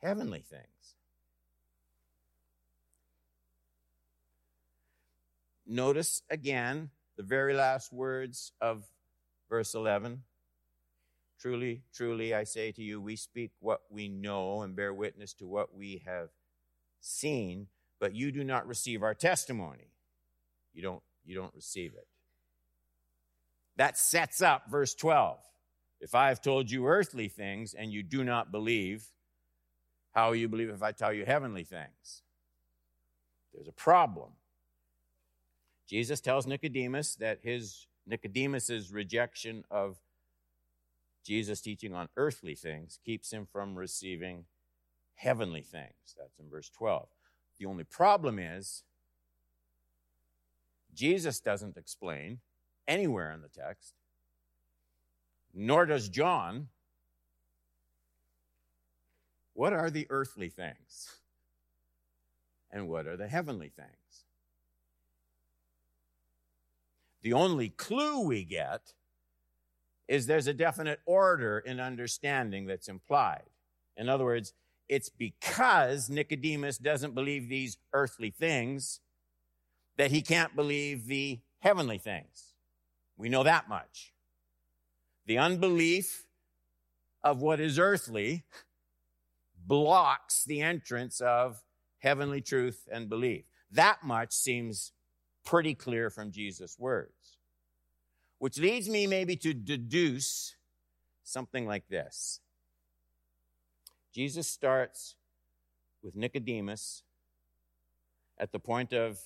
heavenly 0.01 0.41
things? 0.41 0.95
Notice 5.67 6.21
again 6.29 6.91
the 7.17 7.23
very 7.23 7.55
last 7.55 7.91
words 7.91 8.51
of 8.61 8.85
verse 9.49 9.73
11. 9.73 10.21
Truly, 11.39 11.81
truly, 11.93 12.33
I 12.33 12.43
say 12.43 12.71
to 12.71 12.81
you, 12.81 13.01
we 13.01 13.15
speak 13.15 13.51
what 13.59 13.81
we 13.89 14.07
know 14.07 14.61
and 14.61 14.75
bear 14.75 14.93
witness 14.93 15.33
to 15.35 15.47
what 15.47 15.75
we 15.75 16.01
have 16.05 16.29
seen, 17.01 17.67
but 17.99 18.15
you 18.15 18.31
do 18.31 18.43
not 18.43 18.67
receive 18.67 19.03
our 19.03 19.13
testimony. 19.13 19.91
You 20.73 20.81
don't, 20.81 21.03
you 21.25 21.35
don't 21.35 21.53
receive 21.53 21.93
it. 21.93 22.07
That 23.75 23.97
sets 23.97 24.41
up 24.41 24.63
verse 24.69 24.95
12. 24.95 25.37
If 25.99 26.15
I 26.15 26.29
have 26.29 26.41
told 26.41 26.71
you 26.71 26.87
earthly 26.87 27.27
things 27.27 27.73
and 27.73 27.91
you 27.91 28.03
do 28.03 28.23
not 28.23 28.51
believe, 28.51 29.05
how 30.11 30.29
will 30.29 30.35
you 30.35 30.47
believe 30.47 30.69
if 30.69 30.83
I 30.83 30.91
tell 30.91 31.13
you 31.13 31.25
heavenly 31.25 31.63
things? 31.63 32.21
There's 33.53 33.67
a 33.67 33.73
problem. 33.73 34.31
Jesus 35.87 36.21
tells 36.21 36.47
Nicodemus 36.47 37.15
that 37.15 37.39
his 37.41 37.87
Nicodemus's 38.07 38.91
rejection 38.91 39.63
of 39.69 39.97
Jesus' 41.25 41.61
teaching 41.61 41.93
on 41.93 42.07
earthly 42.15 42.53
things 42.55 42.99
keeps 43.03 43.33
him 43.33 43.47
from 43.51 43.75
receiving 43.75 44.45
heavenly 45.15 45.61
things. 45.61 46.15
That's 46.17 46.37
in 46.39 46.49
verse 46.49 46.69
12. 46.69 47.07
The 47.57 47.65
only 47.65 47.83
problem 47.83 48.37
is 48.37 48.83
Jesus 50.93 51.39
doesn't 51.39 51.77
explain 51.77 52.39
anywhere 52.87 53.31
in 53.31 53.41
the 53.41 53.47
text, 53.47 53.95
nor 55.53 55.85
does 55.85 56.09
John, 56.09 56.67
what 59.53 59.73
are 59.73 59.89
the 59.89 60.05
earthly 60.09 60.49
things 60.49 61.15
and 62.69 62.87
what 62.87 63.07
are 63.07 63.17
the 63.17 63.27
heavenly 63.27 63.69
things. 63.69 64.25
The 67.21 67.33
only 67.33 67.69
clue 67.69 68.19
we 68.19 68.43
get 68.43 68.93
is 70.07 70.25
there's 70.25 70.47
a 70.47 70.53
definite 70.53 70.99
order 71.05 71.59
in 71.59 71.79
understanding 71.79 72.65
that's 72.65 72.87
implied. 72.87 73.43
In 73.97 74.09
other 74.09 74.23
words, 74.23 74.53
it's 74.87 75.09
because 75.09 76.09
Nicodemus 76.09 76.77
doesn't 76.77 77.15
believe 77.15 77.49
these 77.49 77.77
earthly 77.93 78.29
things 78.29 78.99
that 79.97 80.11
he 80.11 80.21
can't 80.21 80.55
believe 80.55 81.07
the 81.07 81.39
heavenly 81.59 81.97
things. 81.97 82.53
We 83.17 83.29
know 83.29 83.43
that 83.43 83.67
much. 83.67 84.13
The 85.25 85.37
unbelief 85.37 86.25
of 87.23 87.41
what 87.41 87.59
is 87.59 87.79
earthly 87.79 88.43
blocks 89.65 90.43
the 90.43 90.61
entrance 90.61 91.19
of 91.21 91.63
heavenly 91.99 92.41
truth 92.41 92.87
and 92.91 93.09
belief. 93.09 93.45
That 93.71 94.03
much 94.03 94.33
seems 94.33 94.91
pretty 95.43 95.73
clear 95.73 96.09
from 96.09 96.31
Jesus' 96.31 96.77
words. 96.77 97.37
Which 98.45 98.59
leads 98.59 98.87
me 98.87 99.07
maybe 99.07 99.35
to 99.37 99.55
deduce 99.55 100.53
something 101.23 101.65
like 101.65 101.87
this. 101.87 102.41
Jesus 104.13 104.47
starts 104.47 105.15
with 106.03 106.15
Nicodemus 106.15 107.01
at 108.37 108.51
the 108.51 108.59
point 108.59 108.93
of 108.93 109.17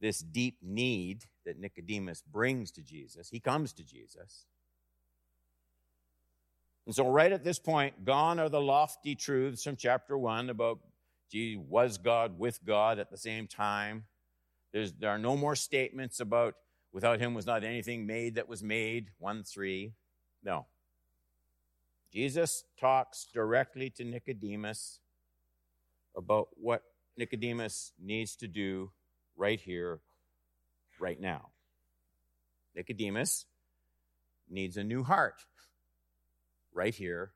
this 0.00 0.18
deep 0.18 0.56
need 0.60 1.26
that 1.44 1.60
Nicodemus 1.60 2.24
brings 2.28 2.72
to 2.72 2.82
Jesus. 2.82 3.28
He 3.28 3.38
comes 3.38 3.72
to 3.74 3.84
Jesus. 3.84 4.46
And 6.86 6.92
so, 6.92 7.08
right 7.08 7.30
at 7.30 7.44
this 7.44 7.60
point, 7.60 8.04
gone 8.04 8.40
are 8.40 8.48
the 8.48 8.60
lofty 8.60 9.14
truths 9.14 9.62
from 9.62 9.76
chapter 9.76 10.18
one 10.18 10.50
about, 10.50 10.80
gee, 11.30 11.56
was 11.56 11.98
God 11.98 12.36
with 12.36 12.58
God 12.64 12.98
at 12.98 13.12
the 13.12 13.16
same 13.16 13.46
time? 13.46 14.06
There's, 14.72 14.92
there 14.92 15.10
are 15.10 15.18
no 15.18 15.36
more 15.36 15.54
statements 15.54 16.18
about, 16.18 16.56
without 16.94 17.18
him 17.18 17.34
was 17.34 17.44
not 17.44 17.64
anything 17.64 18.06
made 18.06 18.36
that 18.36 18.48
was 18.48 18.62
made, 18.62 19.10
1 19.18 19.42
3. 19.42 19.92
No. 20.44 20.66
Jesus 22.12 22.64
talks 22.78 23.26
directly 23.34 23.90
to 23.90 24.04
Nicodemus 24.04 25.00
about 26.16 26.48
what 26.54 26.84
Nicodemus 27.18 27.92
needs 28.00 28.36
to 28.36 28.46
do 28.46 28.92
right 29.36 29.60
here, 29.60 29.98
right 31.00 31.20
now. 31.20 31.48
Nicodemus 32.76 33.46
needs 34.48 34.76
a 34.76 34.84
new 34.84 35.02
heart 35.02 35.42
right 36.72 36.94
here, 36.94 37.32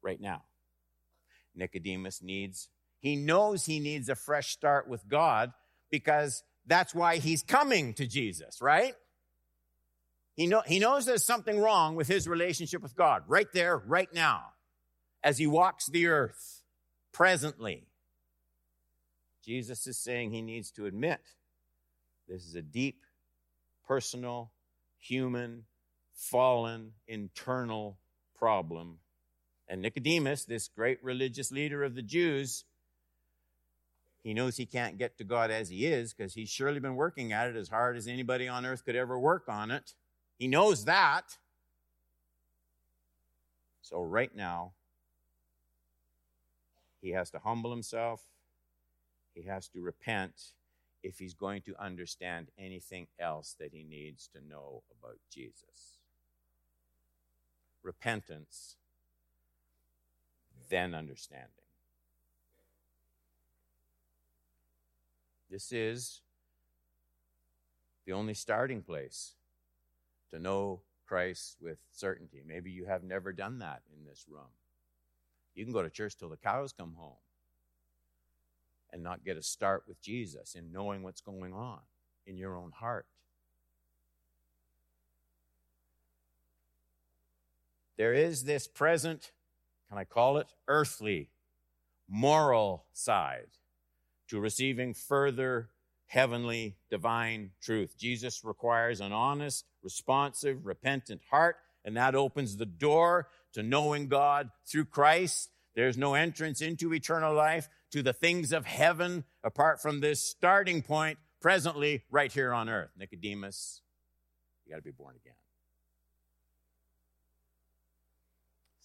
right 0.00 0.20
now. 0.20 0.44
Nicodemus 1.54 2.22
needs, 2.22 2.70
he 2.98 3.14
knows 3.14 3.66
he 3.66 3.78
needs 3.78 4.08
a 4.08 4.14
fresh 4.14 4.52
start 4.52 4.88
with 4.88 5.06
God 5.06 5.52
because 5.90 6.44
that's 6.68 6.94
why 6.94 7.16
he's 7.16 7.42
coming 7.42 7.94
to 7.94 8.06
Jesus, 8.06 8.60
right? 8.60 8.94
He, 10.36 10.46
know, 10.46 10.62
he 10.64 10.78
knows 10.78 11.04
there's 11.04 11.24
something 11.24 11.58
wrong 11.58 11.96
with 11.96 12.06
his 12.06 12.28
relationship 12.28 12.82
with 12.82 12.94
God 12.94 13.24
right 13.26 13.48
there, 13.52 13.76
right 13.76 14.12
now, 14.14 14.52
as 15.24 15.38
he 15.38 15.48
walks 15.48 15.86
the 15.86 16.06
earth 16.06 16.62
presently. 17.10 17.88
Jesus 19.44 19.86
is 19.86 19.96
saying 19.96 20.30
he 20.30 20.42
needs 20.42 20.70
to 20.72 20.86
admit 20.86 21.20
this 22.28 22.44
is 22.44 22.54
a 22.54 22.62
deep, 22.62 23.00
personal, 23.86 24.52
human, 24.98 25.64
fallen, 26.14 26.92
internal 27.08 27.98
problem. 28.38 28.98
And 29.66 29.82
Nicodemus, 29.82 30.44
this 30.44 30.68
great 30.68 31.02
religious 31.02 31.50
leader 31.50 31.82
of 31.82 31.94
the 31.94 32.02
Jews, 32.02 32.64
he 34.22 34.34
knows 34.34 34.56
he 34.56 34.66
can't 34.66 34.98
get 34.98 35.16
to 35.18 35.24
God 35.24 35.50
as 35.50 35.68
he 35.68 35.86
is 35.86 36.12
because 36.12 36.34
he's 36.34 36.50
surely 36.50 36.80
been 36.80 36.96
working 36.96 37.32
at 37.32 37.48
it 37.48 37.56
as 37.56 37.68
hard 37.68 37.96
as 37.96 38.06
anybody 38.06 38.48
on 38.48 38.66
earth 38.66 38.84
could 38.84 38.96
ever 38.96 39.18
work 39.18 39.44
on 39.48 39.70
it. 39.70 39.94
He 40.38 40.48
knows 40.48 40.84
that. 40.84 41.38
So, 43.80 44.02
right 44.02 44.34
now, 44.34 44.72
he 47.00 47.10
has 47.10 47.30
to 47.30 47.38
humble 47.38 47.70
himself, 47.70 48.22
he 49.34 49.42
has 49.42 49.68
to 49.68 49.80
repent 49.80 50.52
if 51.02 51.18
he's 51.18 51.34
going 51.34 51.62
to 51.62 51.80
understand 51.80 52.48
anything 52.58 53.06
else 53.20 53.54
that 53.58 53.72
he 53.72 53.84
needs 53.84 54.28
to 54.34 54.40
know 54.46 54.82
about 54.98 55.16
Jesus 55.30 55.98
repentance, 57.82 58.76
then 60.68 60.94
understanding. 60.94 61.48
This 65.50 65.72
is 65.72 66.20
the 68.06 68.12
only 68.12 68.34
starting 68.34 68.82
place 68.82 69.34
to 70.30 70.38
know 70.38 70.80
Christ 71.06 71.56
with 71.60 71.78
certainty. 71.90 72.42
Maybe 72.46 72.70
you 72.70 72.84
have 72.86 73.02
never 73.02 73.32
done 73.32 73.58
that 73.60 73.82
in 73.96 74.04
this 74.04 74.26
room. 74.28 74.50
You 75.54 75.64
can 75.64 75.72
go 75.72 75.82
to 75.82 75.90
church 75.90 76.16
till 76.16 76.28
the 76.28 76.36
cows 76.36 76.72
come 76.72 76.94
home 76.96 77.16
and 78.92 79.02
not 79.02 79.24
get 79.24 79.36
a 79.36 79.42
start 79.42 79.84
with 79.86 80.00
Jesus 80.00 80.54
in 80.54 80.72
knowing 80.72 81.02
what's 81.02 81.20
going 81.20 81.52
on 81.52 81.80
in 82.26 82.36
your 82.36 82.56
own 82.56 82.72
heart. 82.72 83.06
There 87.96 88.14
is 88.14 88.44
this 88.44 88.68
present, 88.68 89.32
can 89.88 89.98
I 89.98 90.04
call 90.04 90.38
it 90.38 90.46
earthly, 90.68 91.30
moral 92.08 92.84
side 92.92 93.48
to 94.28 94.40
receiving 94.40 94.94
further 94.94 95.70
heavenly, 96.06 96.76
divine 96.90 97.50
truth. 97.60 97.96
Jesus 97.98 98.44
requires 98.44 99.00
an 99.00 99.12
honest, 99.12 99.64
responsive, 99.82 100.64
repentant 100.64 101.20
heart, 101.30 101.56
and 101.84 101.96
that 101.96 102.14
opens 102.14 102.56
the 102.56 102.66
door 102.66 103.28
to 103.52 103.62
knowing 103.62 104.08
God 104.08 104.50
through 104.66 104.86
Christ. 104.86 105.50
There's 105.74 105.96
no 105.96 106.14
entrance 106.14 106.60
into 106.60 106.92
eternal 106.92 107.34
life 107.34 107.68
to 107.92 108.02
the 108.02 108.12
things 108.12 108.52
of 108.52 108.66
heaven 108.66 109.24
apart 109.44 109.80
from 109.80 110.00
this 110.00 110.22
starting 110.22 110.82
point 110.82 111.18
presently 111.40 112.02
right 112.10 112.32
here 112.32 112.52
on 112.52 112.68
earth. 112.68 112.90
Nicodemus, 112.98 113.82
you 114.66 114.72
got 114.72 114.78
to 114.78 114.82
be 114.82 114.90
born 114.90 115.14
again. 115.22 115.34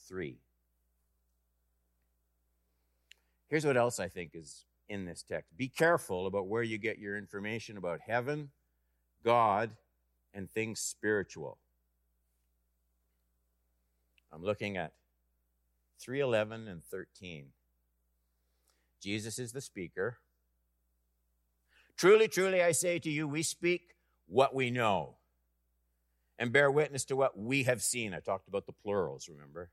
3. 0.07 0.37
Here's 3.47 3.65
what 3.65 3.77
else 3.77 3.99
I 3.99 4.07
think 4.07 4.31
is 4.33 4.65
in 4.89 5.05
this 5.05 5.23
text 5.23 5.55
be 5.57 5.67
careful 5.67 6.27
about 6.27 6.47
where 6.47 6.63
you 6.63 6.77
get 6.77 6.99
your 6.99 7.17
information 7.17 7.77
about 7.77 7.99
heaven, 8.05 8.49
God, 9.23 9.71
and 10.33 10.49
things 10.49 10.79
spiritual. 10.79 11.57
I'm 14.31 14.43
looking 14.43 14.77
at 14.77 14.93
311 15.99 16.67
and 16.67 16.83
13. 16.83 17.47
Jesus 18.99 19.37
is 19.37 19.51
the 19.51 19.61
speaker. 19.61 20.17
Truly, 21.95 22.27
truly, 22.27 22.63
I 22.63 22.71
say 22.71 22.97
to 22.99 23.09
you, 23.09 23.27
we 23.27 23.43
speak 23.43 23.95
what 24.27 24.55
we 24.55 24.71
know 24.71 25.15
and 26.39 26.51
bear 26.51 26.71
witness 26.71 27.05
to 27.05 27.15
what 27.15 27.37
we 27.37 27.63
have 27.63 27.81
seen. 27.81 28.13
I 28.13 28.19
talked 28.19 28.47
about 28.47 28.65
the 28.65 28.71
plurals, 28.71 29.29
remember? 29.29 29.69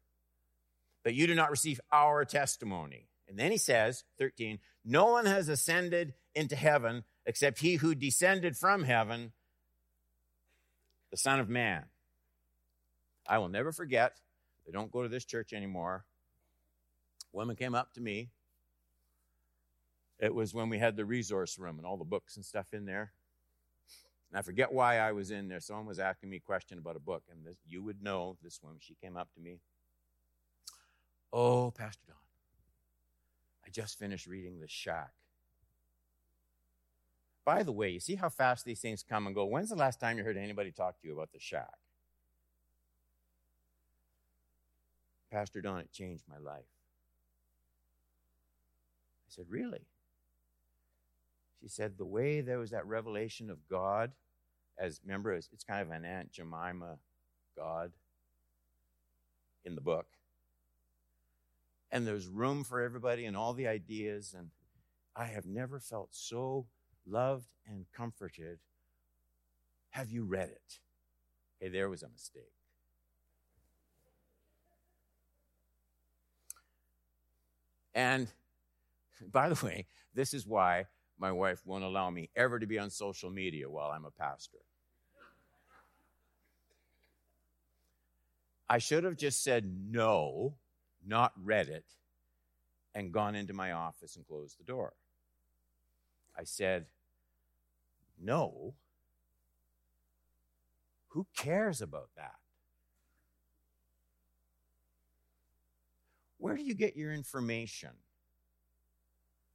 but 1.02 1.14
you 1.14 1.26
do 1.26 1.34
not 1.34 1.50
receive 1.50 1.80
our 1.92 2.24
testimony. 2.24 3.08
And 3.30 3.38
then 3.38 3.52
he 3.52 3.58
says, 3.58 4.02
13, 4.18 4.58
no 4.84 5.06
one 5.06 5.24
has 5.24 5.48
ascended 5.48 6.14
into 6.34 6.56
heaven 6.56 7.04
except 7.24 7.60
he 7.60 7.76
who 7.76 7.94
descended 7.94 8.56
from 8.56 8.82
heaven, 8.82 9.32
the 11.12 11.16
Son 11.16 11.38
of 11.38 11.48
Man. 11.48 11.84
I 13.28 13.38
will 13.38 13.48
never 13.48 13.70
forget, 13.70 14.16
they 14.66 14.72
don't 14.72 14.90
go 14.90 15.04
to 15.04 15.08
this 15.08 15.24
church 15.24 15.52
anymore. 15.52 16.04
A 17.32 17.36
woman 17.36 17.54
came 17.54 17.76
up 17.76 17.94
to 17.94 18.00
me. 18.00 18.30
It 20.18 20.34
was 20.34 20.52
when 20.52 20.68
we 20.68 20.78
had 20.78 20.96
the 20.96 21.04
resource 21.04 21.56
room 21.56 21.78
and 21.78 21.86
all 21.86 21.96
the 21.96 22.04
books 22.04 22.34
and 22.34 22.44
stuff 22.44 22.74
in 22.74 22.84
there. 22.84 23.12
And 24.30 24.38
I 24.38 24.42
forget 24.42 24.72
why 24.72 24.98
I 24.98 25.12
was 25.12 25.30
in 25.30 25.46
there. 25.46 25.60
Someone 25.60 25.86
was 25.86 26.00
asking 26.00 26.30
me 26.30 26.38
a 26.38 26.40
question 26.40 26.78
about 26.78 26.96
a 26.96 27.00
book, 27.00 27.22
and 27.30 27.46
this, 27.46 27.58
you 27.64 27.82
would 27.84 28.02
know 28.02 28.36
this 28.42 28.60
woman. 28.60 28.78
She 28.80 28.96
came 28.96 29.16
up 29.16 29.32
to 29.34 29.40
me. 29.40 29.60
Oh, 31.32 31.70
Pastor 31.70 32.02
Don, 32.08 32.16
I 33.66 33.70
just 33.70 33.98
finished 33.98 34.26
reading 34.26 34.60
The 34.60 34.68
Shack. 34.68 35.12
By 37.44 37.62
the 37.62 37.72
way, 37.72 37.90
you 37.90 38.00
see 38.00 38.16
how 38.16 38.28
fast 38.28 38.64
these 38.64 38.80
things 38.80 39.02
come 39.02 39.26
and 39.26 39.34
go? 39.34 39.44
When's 39.46 39.70
the 39.70 39.76
last 39.76 40.00
time 40.00 40.18
you 40.18 40.24
heard 40.24 40.36
anybody 40.36 40.70
talk 40.70 41.00
to 41.00 41.06
you 41.06 41.14
about 41.14 41.32
The 41.32 41.40
Shack? 41.40 41.78
Pastor 45.32 45.60
Don, 45.60 45.80
it 45.80 45.92
changed 45.92 46.24
my 46.28 46.38
life. 46.38 46.64
I 49.26 49.28
said, 49.28 49.46
Really? 49.48 49.86
She 51.60 51.68
said, 51.68 51.98
The 51.98 52.06
way 52.06 52.40
there 52.40 52.58
was 52.58 52.70
that 52.70 52.86
revelation 52.86 53.50
of 53.50 53.58
God, 53.68 54.12
as 54.78 55.00
remember, 55.04 55.32
it's 55.32 55.48
kind 55.66 55.82
of 55.82 55.90
an 55.90 56.04
Aunt 56.04 56.32
Jemima 56.32 56.98
God 57.56 57.92
in 59.64 59.74
the 59.74 59.80
book 59.80 60.06
and 61.92 62.06
there's 62.06 62.28
room 62.28 62.64
for 62.64 62.80
everybody 62.80 63.24
and 63.24 63.36
all 63.36 63.52
the 63.52 63.66
ideas. 63.66 64.34
And 64.36 64.50
I 65.16 65.24
have 65.26 65.46
never 65.46 65.80
felt 65.80 66.08
so 66.12 66.66
loved 67.06 67.48
and 67.66 67.86
comforted. 67.92 68.58
Have 69.90 70.10
you 70.10 70.24
read 70.24 70.48
it? 70.48 70.78
Hey, 71.58 71.68
there 71.68 71.88
was 71.88 72.02
a 72.02 72.08
mistake. 72.08 72.52
And 77.94 78.28
by 79.30 79.48
the 79.48 79.64
way, 79.64 79.86
this 80.14 80.32
is 80.32 80.46
why 80.46 80.86
my 81.18 81.32
wife 81.32 81.60
won't 81.66 81.84
allow 81.84 82.08
me 82.08 82.30
ever 82.34 82.58
to 82.58 82.66
be 82.66 82.78
on 82.78 82.88
social 82.88 83.30
media 83.30 83.68
while 83.68 83.90
I'm 83.90 84.04
a 84.04 84.10
pastor. 84.10 84.58
I 88.68 88.78
should 88.78 89.02
have 89.02 89.16
just 89.16 89.42
said 89.42 89.68
no 89.90 90.54
not 91.06 91.32
read 91.42 91.68
it, 91.68 91.84
and 92.94 93.12
gone 93.12 93.34
into 93.34 93.52
my 93.52 93.72
office 93.72 94.16
and 94.16 94.26
closed 94.26 94.58
the 94.58 94.64
door. 94.64 94.94
I 96.36 96.44
said, 96.44 96.86
No. 98.20 98.74
Who 101.08 101.26
cares 101.36 101.82
about 101.82 102.10
that? 102.16 102.36
Where 106.38 106.56
do 106.56 106.62
you 106.62 106.74
get 106.74 106.96
your 106.96 107.12
information 107.12 107.90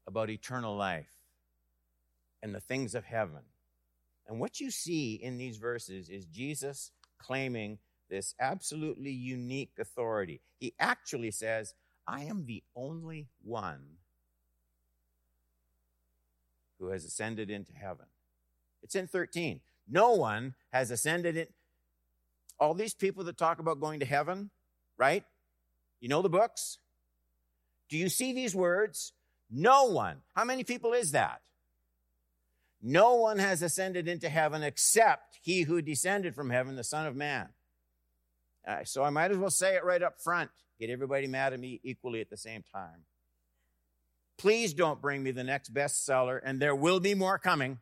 about 0.05 0.29
eternal 0.29 0.75
life 0.75 1.13
and 2.43 2.53
the 2.53 2.59
things 2.59 2.93
of 2.93 3.05
heaven? 3.05 3.41
And 4.27 4.39
what 4.39 4.59
you 4.59 4.69
see 4.69 5.15
in 5.15 5.37
these 5.37 5.57
verses 5.57 6.09
is 6.09 6.25
Jesus 6.25 6.91
claiming 7.17 7.79
this 8.09 8.35
absolutely 8.39 9.11
unique 9.11 9.73
authority. 9.79 10.41
He 10.59 10.73
actually 10.79 11.31
says, 11.31 11.73
I 12.07 12.21
am 12.23 12.45
the 12.45 12.63
only 12.75 13.27
one 13.43 13.97
who 16.79 16.89
has 16.89 17.05
ascended 17.05 17.49
into 17.49 17.73
heaven. 17.73 18.05
It's 18.83 18.95
in 18.95 19.07
13. 19.07 19.61
No 19.89 20.11
one 20.11 20.55
has 20.71 20.91
ascended 20.91 21.37
it. 21.37 21.53
All 22.59 22.73
these 22.73 22.93
people 22.93 23.23
that 23.25 23.37
talk 23.37 23.59
about 23.59 23.79
going 23.79 23.99
to 23.99 24.05
heaven, 24.05 24.49
right? 24.97 25.23
You 25.99 26.09
know 26.09 26.21
the 26.21 26.29
books? 26.29 26.77
Do 27.89 27.97
you 27.97 28.09
see 28.09 28.33
these 28.33 28.55
words? 28.55 29.13
No 29.49 29.85
one. 29.85 30.17
How 30.35 30.43
many 30.43 30.63
people 30.63 30.93
is 30.93 31.11
that? 31.11 31.41
No 32.81 33.15
one 33.15 33.39
has 33.39 33.61
ascended 33.61 34.07
into 34.07 34.29
heaven 34.29 34.63
except 34.63 35.39
he 35.41 35.63
who 35.63 35.81
descended 35.81 36.35
from 36.35 36.49
heaven, 36.49 36.75
the 36.75 36.83
Son 36.83 37.07
of 37.07 37.15
Man. 37.15 37.49
Uh, 38.67 38.83
so 38.83 39.03
I 39.03 39.09
might 39.09 39.31
as 39.31 39.37
well 39.37 39.49
say 39.49 39.75
it 39.75 39.83
right 39.83 40.01
up 40.01 40.19
front, 40.21 40.49
get 40.79 40.89
everybody 40.89 41.27
mad 41.27 41.53
at 41.53 41.59
me 41.59 41.79
equally 41.83 42.21
at 42.21 42.29
the 42.29 42.37
same 42.37 42.63
time. 42.73 43.05
Please 44.37 44.73
don't 44.73 45.01
bring 45.01 45.23
me 45.23 45.31
the 45.31 45.43
next 45.43 45.73
bestseller, 45.73 46.39
and 46.43 46.59
there 46.59 46.75
will 46.75 46.99
be 46.99 47.13
more 47.13 47.37
coming 47.37 47.79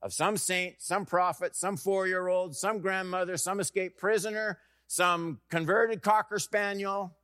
of 0.00 0.12
some 0.12 0.36
saint, 0.36 0.76
some 0.78 1.04
prophet, 1.04 1.56
some 1.56 1.76
four 1.76 2.06
year 2.06 2.28
old, 2.28 2.54
some 2.54 2.78
grandmother, 2.78 3.36
some 3.36 3.58
escaped 3.58 3.98
prisoner, 3.98 4.58
some 4.86 5.40
converted 5.50 6.02
cocker 6.02 6.38
spaniel 6.38 7.16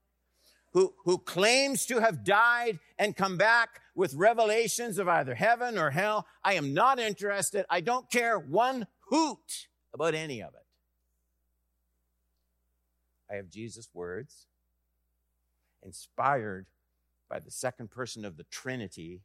who, 0.72 0.92
who 1.04 1.18
claims 1.18 1.87
to 1.87 2.00
have 2.00 2.24
died 2.24 2.80
and 2.98 3.16
come 3.16 3.37
back 3.37 3.80
with 3.94 4.12
revelations 4.14 4.98
of 4.98 5.08
either 5.08 5.34
heaven 5.34 5.78
or 5.78 5.90
hell. 5.90 6.26
I 6.42 6.54
am 6.54 6.74
not 6.74 6.98
interested. 6.98 7.64
I 7.70 7.80
don't 7.80 8.10
care 8.10 8.38
one 8.38 8.88
hoot 9.08 9.68
about 9.94 10.14
any 10.14 10.42
of 10.42 10.52
it. 10.54 10.63
I 13.34 13.38
have 13.38 13.50
Jesus' 13.50 13.88
words, 13.92 14.46
inspired 15.84 16.66
by 17.28 17.40
the 17.40 17.50
second 17.50 17.90
person 17.90 18.24
of 18.24 18.36
the 18.36 18.44
Trinity, 18.44 19.22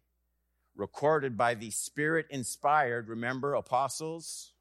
recorded 0.76 1.38
by 1.38 1.54
the 1.54 1.70
Spirit 1.70 2.26
inspired, 2.32 3.08
remember, 3.08 3.54
apostles? 3.54 4.54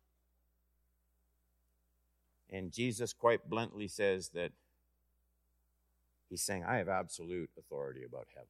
And 2.51 2.71
Jesus 2.71 3.15
quite 3.15 3.49
bluntly 3.49 3.89
says 3.89 4.29
that 4.35 4.53
he's 6.29 6.43
saying, 6.43 6.65
I 6.65 6.77
have 6.77 6.91
absolute 6.91 7.49
authority 7.59 8.05
about 8.05 8.27
heaven. 8.35 8.49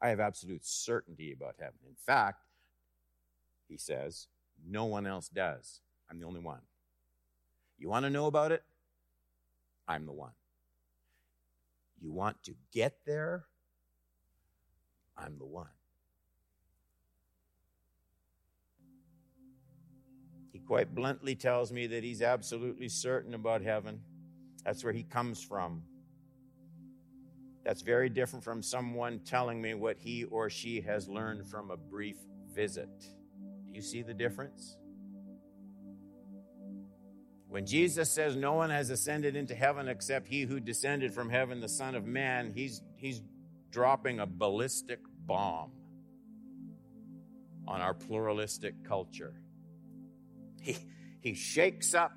I 0.00 0.08
have 0.08 0.20
absolute 0.20 0.64
certainty 0.64 1.30
about 1.30 1.56
heaven. 1.58 1.78
In 1.86 1.96
fact, 2.06 2.40
he 3.68 3.76
says, 3.76 4.28
no 4.66 4.86
one 4.86 5.06
else 5.06 5.28
does. 5.28 5.82
I'm 6.10 6.18
the 6.18 6.26
only 6.26 6.40
one. 6.40 6.60
You 7.78 7.90
want 7.90 8.06
to 8.06 8.10
know 8.10 8.26
about 8.26 8.50
it? 8.50 8.62
I'm 9.88 10.06
the 10.06 10.12
one. 10.12 10.32
You 12.00 12.12
want 12.12 12.42
to 12.44 12.54
get 12.72 12.98
there? 13.06 13.46
I'm 15.16 15.38
the 15.38 15.46
one. 15.46 15.68
He 20.52 20.58
quite 20.58 20.94
bluntly 20.94 21.34
tells 21.34 21.72
me 21.72 21.86
that 21.86 22.02
he's 22.02 22.22
absolutely 22.22 22.88
certain 22.88 23.34
about 23.34 23.62
heaven. 23.62 24.00
That's 24.64 24.82
where 24.82 24.92
he 24.92 25.02
comes 25.02 25.42
from. 25.42 25.82
That's 27.64 27.82
very 27.82 28.08
different 28.08 28.44
from 28.44 28.62
someone 28.62 29.20
telling 29.20 29.60
me 29.60 29.74
what 29.74 29.96
he 29.98 30.24
or 30.24 30.48
she 30.48 30.80
has 30.82 31.08
learned 31.08 31.46
from 31.48 31.70
a 31.70 31.76
brief 31.76 32.16
visit. 32.52 32.88
Do 33.00 33.72
you 33.74 33.82
see 33.82 34.02
the 34.02 34.14
difference? 34.14 34.78
When 37.48 37.64
Jesus 37.64 38.10
says 38.10 38.36
no 38.36 38.54
one 38.54 38.70
has 38.70 38.90
ascended 38.90 39.36
into 39.36 39.54
heaven 39.54 39.88
except 39.88 40.26
he 40.26 40.42
who 40.42 40.58
descended 40.60 41.14
from 41.14 41.30
heaven, 41.30 41.60
the 41.60 41.68
Son 41.68 41.94
of 41.94 42.04
Man, 42.04 42.52
he's, 42.54 42.82
he's 42.96 43.22
dropping 43.70 44.20
a 44.20 44.26
ballistic 44.26 45.00
bomb 45.24 45.70
on 47.66 47.80
our 47.80 47.94
pluralistic 47.94 48.84
culture. 48.84 49.34
He, 50.60 50.76
he 51.20 51.34
shakes 51.34 51.94
up 51.94 52.12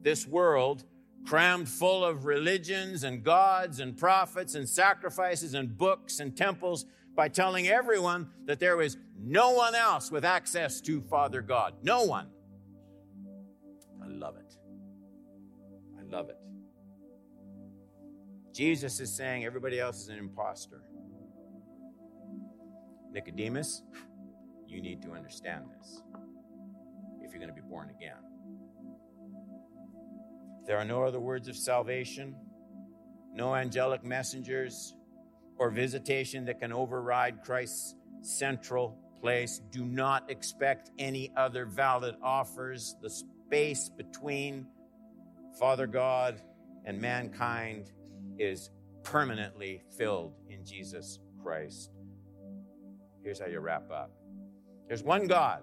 this 0.00 0.26
world 0.26 0.84
crammed 1.26 1.68
full 1.68 2.04
of 2.04 2.24
religions 2.24 3.04
and 3.04 3.22
gods 3.22 3.78
and 3.78 3.96
prophets 3.96 4.54
and 4.54 4.68
sacrifices 4.68 5.54
and 5.54 5.76
books 5.78 6.18
and 6.18 6.36
temples 6.36 6.84
by 7.14 7.28
telling 7.28 7.68
everyone 7.68 8.28
that 8.46 8.58
there 8.58 8.80
is 8.80 8.96
no 9.18 9.52
one 9.52 9.74
else 9.74 10.10
with 10.10 10.24
access 10.24 10.80
to 10.80 11.00
Father 11.02 11.42
God. 11.42 11.74
No 11.82 12.04
one. 12.04 12.28
Love 16.12 16.28
it. 16.28 16.36
Jesus 18.54 19.00
is 19.00 19.14
saying 19.14 19.46
everybody 19.46 19.80
else 19.80 20.02
is 20.02 20.08
an 20.08 20.18
impostor. 20.18 20.82
Nicodemus, 23.10 23.82
you 24.68 24.82
need 24.82 25.00
to 25.02 25.12
understand 25.12 25.64
this 25.78 26.02
if 27.22 27.30
you're 27.30 27.40
going 27.40 27.48
to 27.48 27.54
be 27.54 27.66
born 27.66 27.90
again. 27.96 28.16
There 30.66 30.76
are 30.76 30.84
no 30.84 31.02
other 31.02 31.18
words 31.18 31.48
of 31.48 31.56
salvation, 31.56 32.36
no 33.32 33.54
angelic 33.54 34.04
messengers 34.04 34.94
or 35.56 35.70
visitation 35.70 36.44
that 36.44 36.60
can 36.60 36.72
override 36.72 37.42
Christ's 37.42 37.94
central 38.20 38.98
place. 39.20 39.60
Do 39.70 39.84
not 39.84 40.30
expect 40.30 40.90
any 40.98 41.32
other 41.36 41.64
valid 41.64 42.16
offers. 42.22 42.96
The 43.00 43.10
space 43.10 43.88
between 43.88 44.66
Father 45.58 45.86
God 45.86 46.40
and 46.84 47.00
mankind 47.00 47.92
is 48.38 48.70
permanently 49.02 49.82
filled 49.96 50.34
in 50.48 50.64
Jesus 50.64 51.18
Christ. 51.42 51.90
Here's 53.22 53.38
how 53.38 53.46
you 53.46 53.60
wrap 53.60 53.90
up 53.90 54.10
there's 54.88 55.02
one 55.02 55.26
God. 55.26 55.62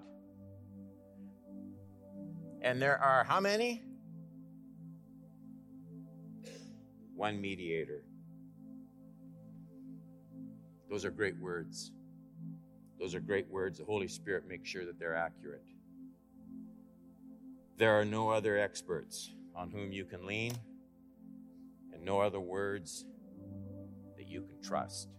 And 2.62 2.82
there 2.82 2.98
are 2.98 3.24
how 3.24 3.40
many? 3.40 3.84
One 7.16 7.40
mediator. 7.40 8.04
Those 10.90 11.06
are 11.06 11.12
great 11.12 11.38
words. 11.40 11.92
Those 13.00 13.16
are 13.16 13.20
great 13.20 13.48
words. 13.50 13.78
The 13.78 13.86
Holy 13.86 14.08
Spirit 14.08 14.48
makes 14.48 14.70
sure 14.70 14.86
that 14.86 15.00
they're 15.00 15.16
accurate. 15.16 15.64
There 17.78 17.98
are 17.98 18.04
no 18.04 18.30
other 18.30 18.58
experts 18.58 19.32
on 19.56 19.72
whom 19.72 19.92
you 19.92 20.06
can 20.06 20.26
lean, 20.26 20.54
and 21.94 22.04
no 22.04 22.20
other 22.20 22.40
words 22.40 23.06
that 24.18 24.28
you 24.28 24.42
can 24.42 24.62
trust. 24.62 25.10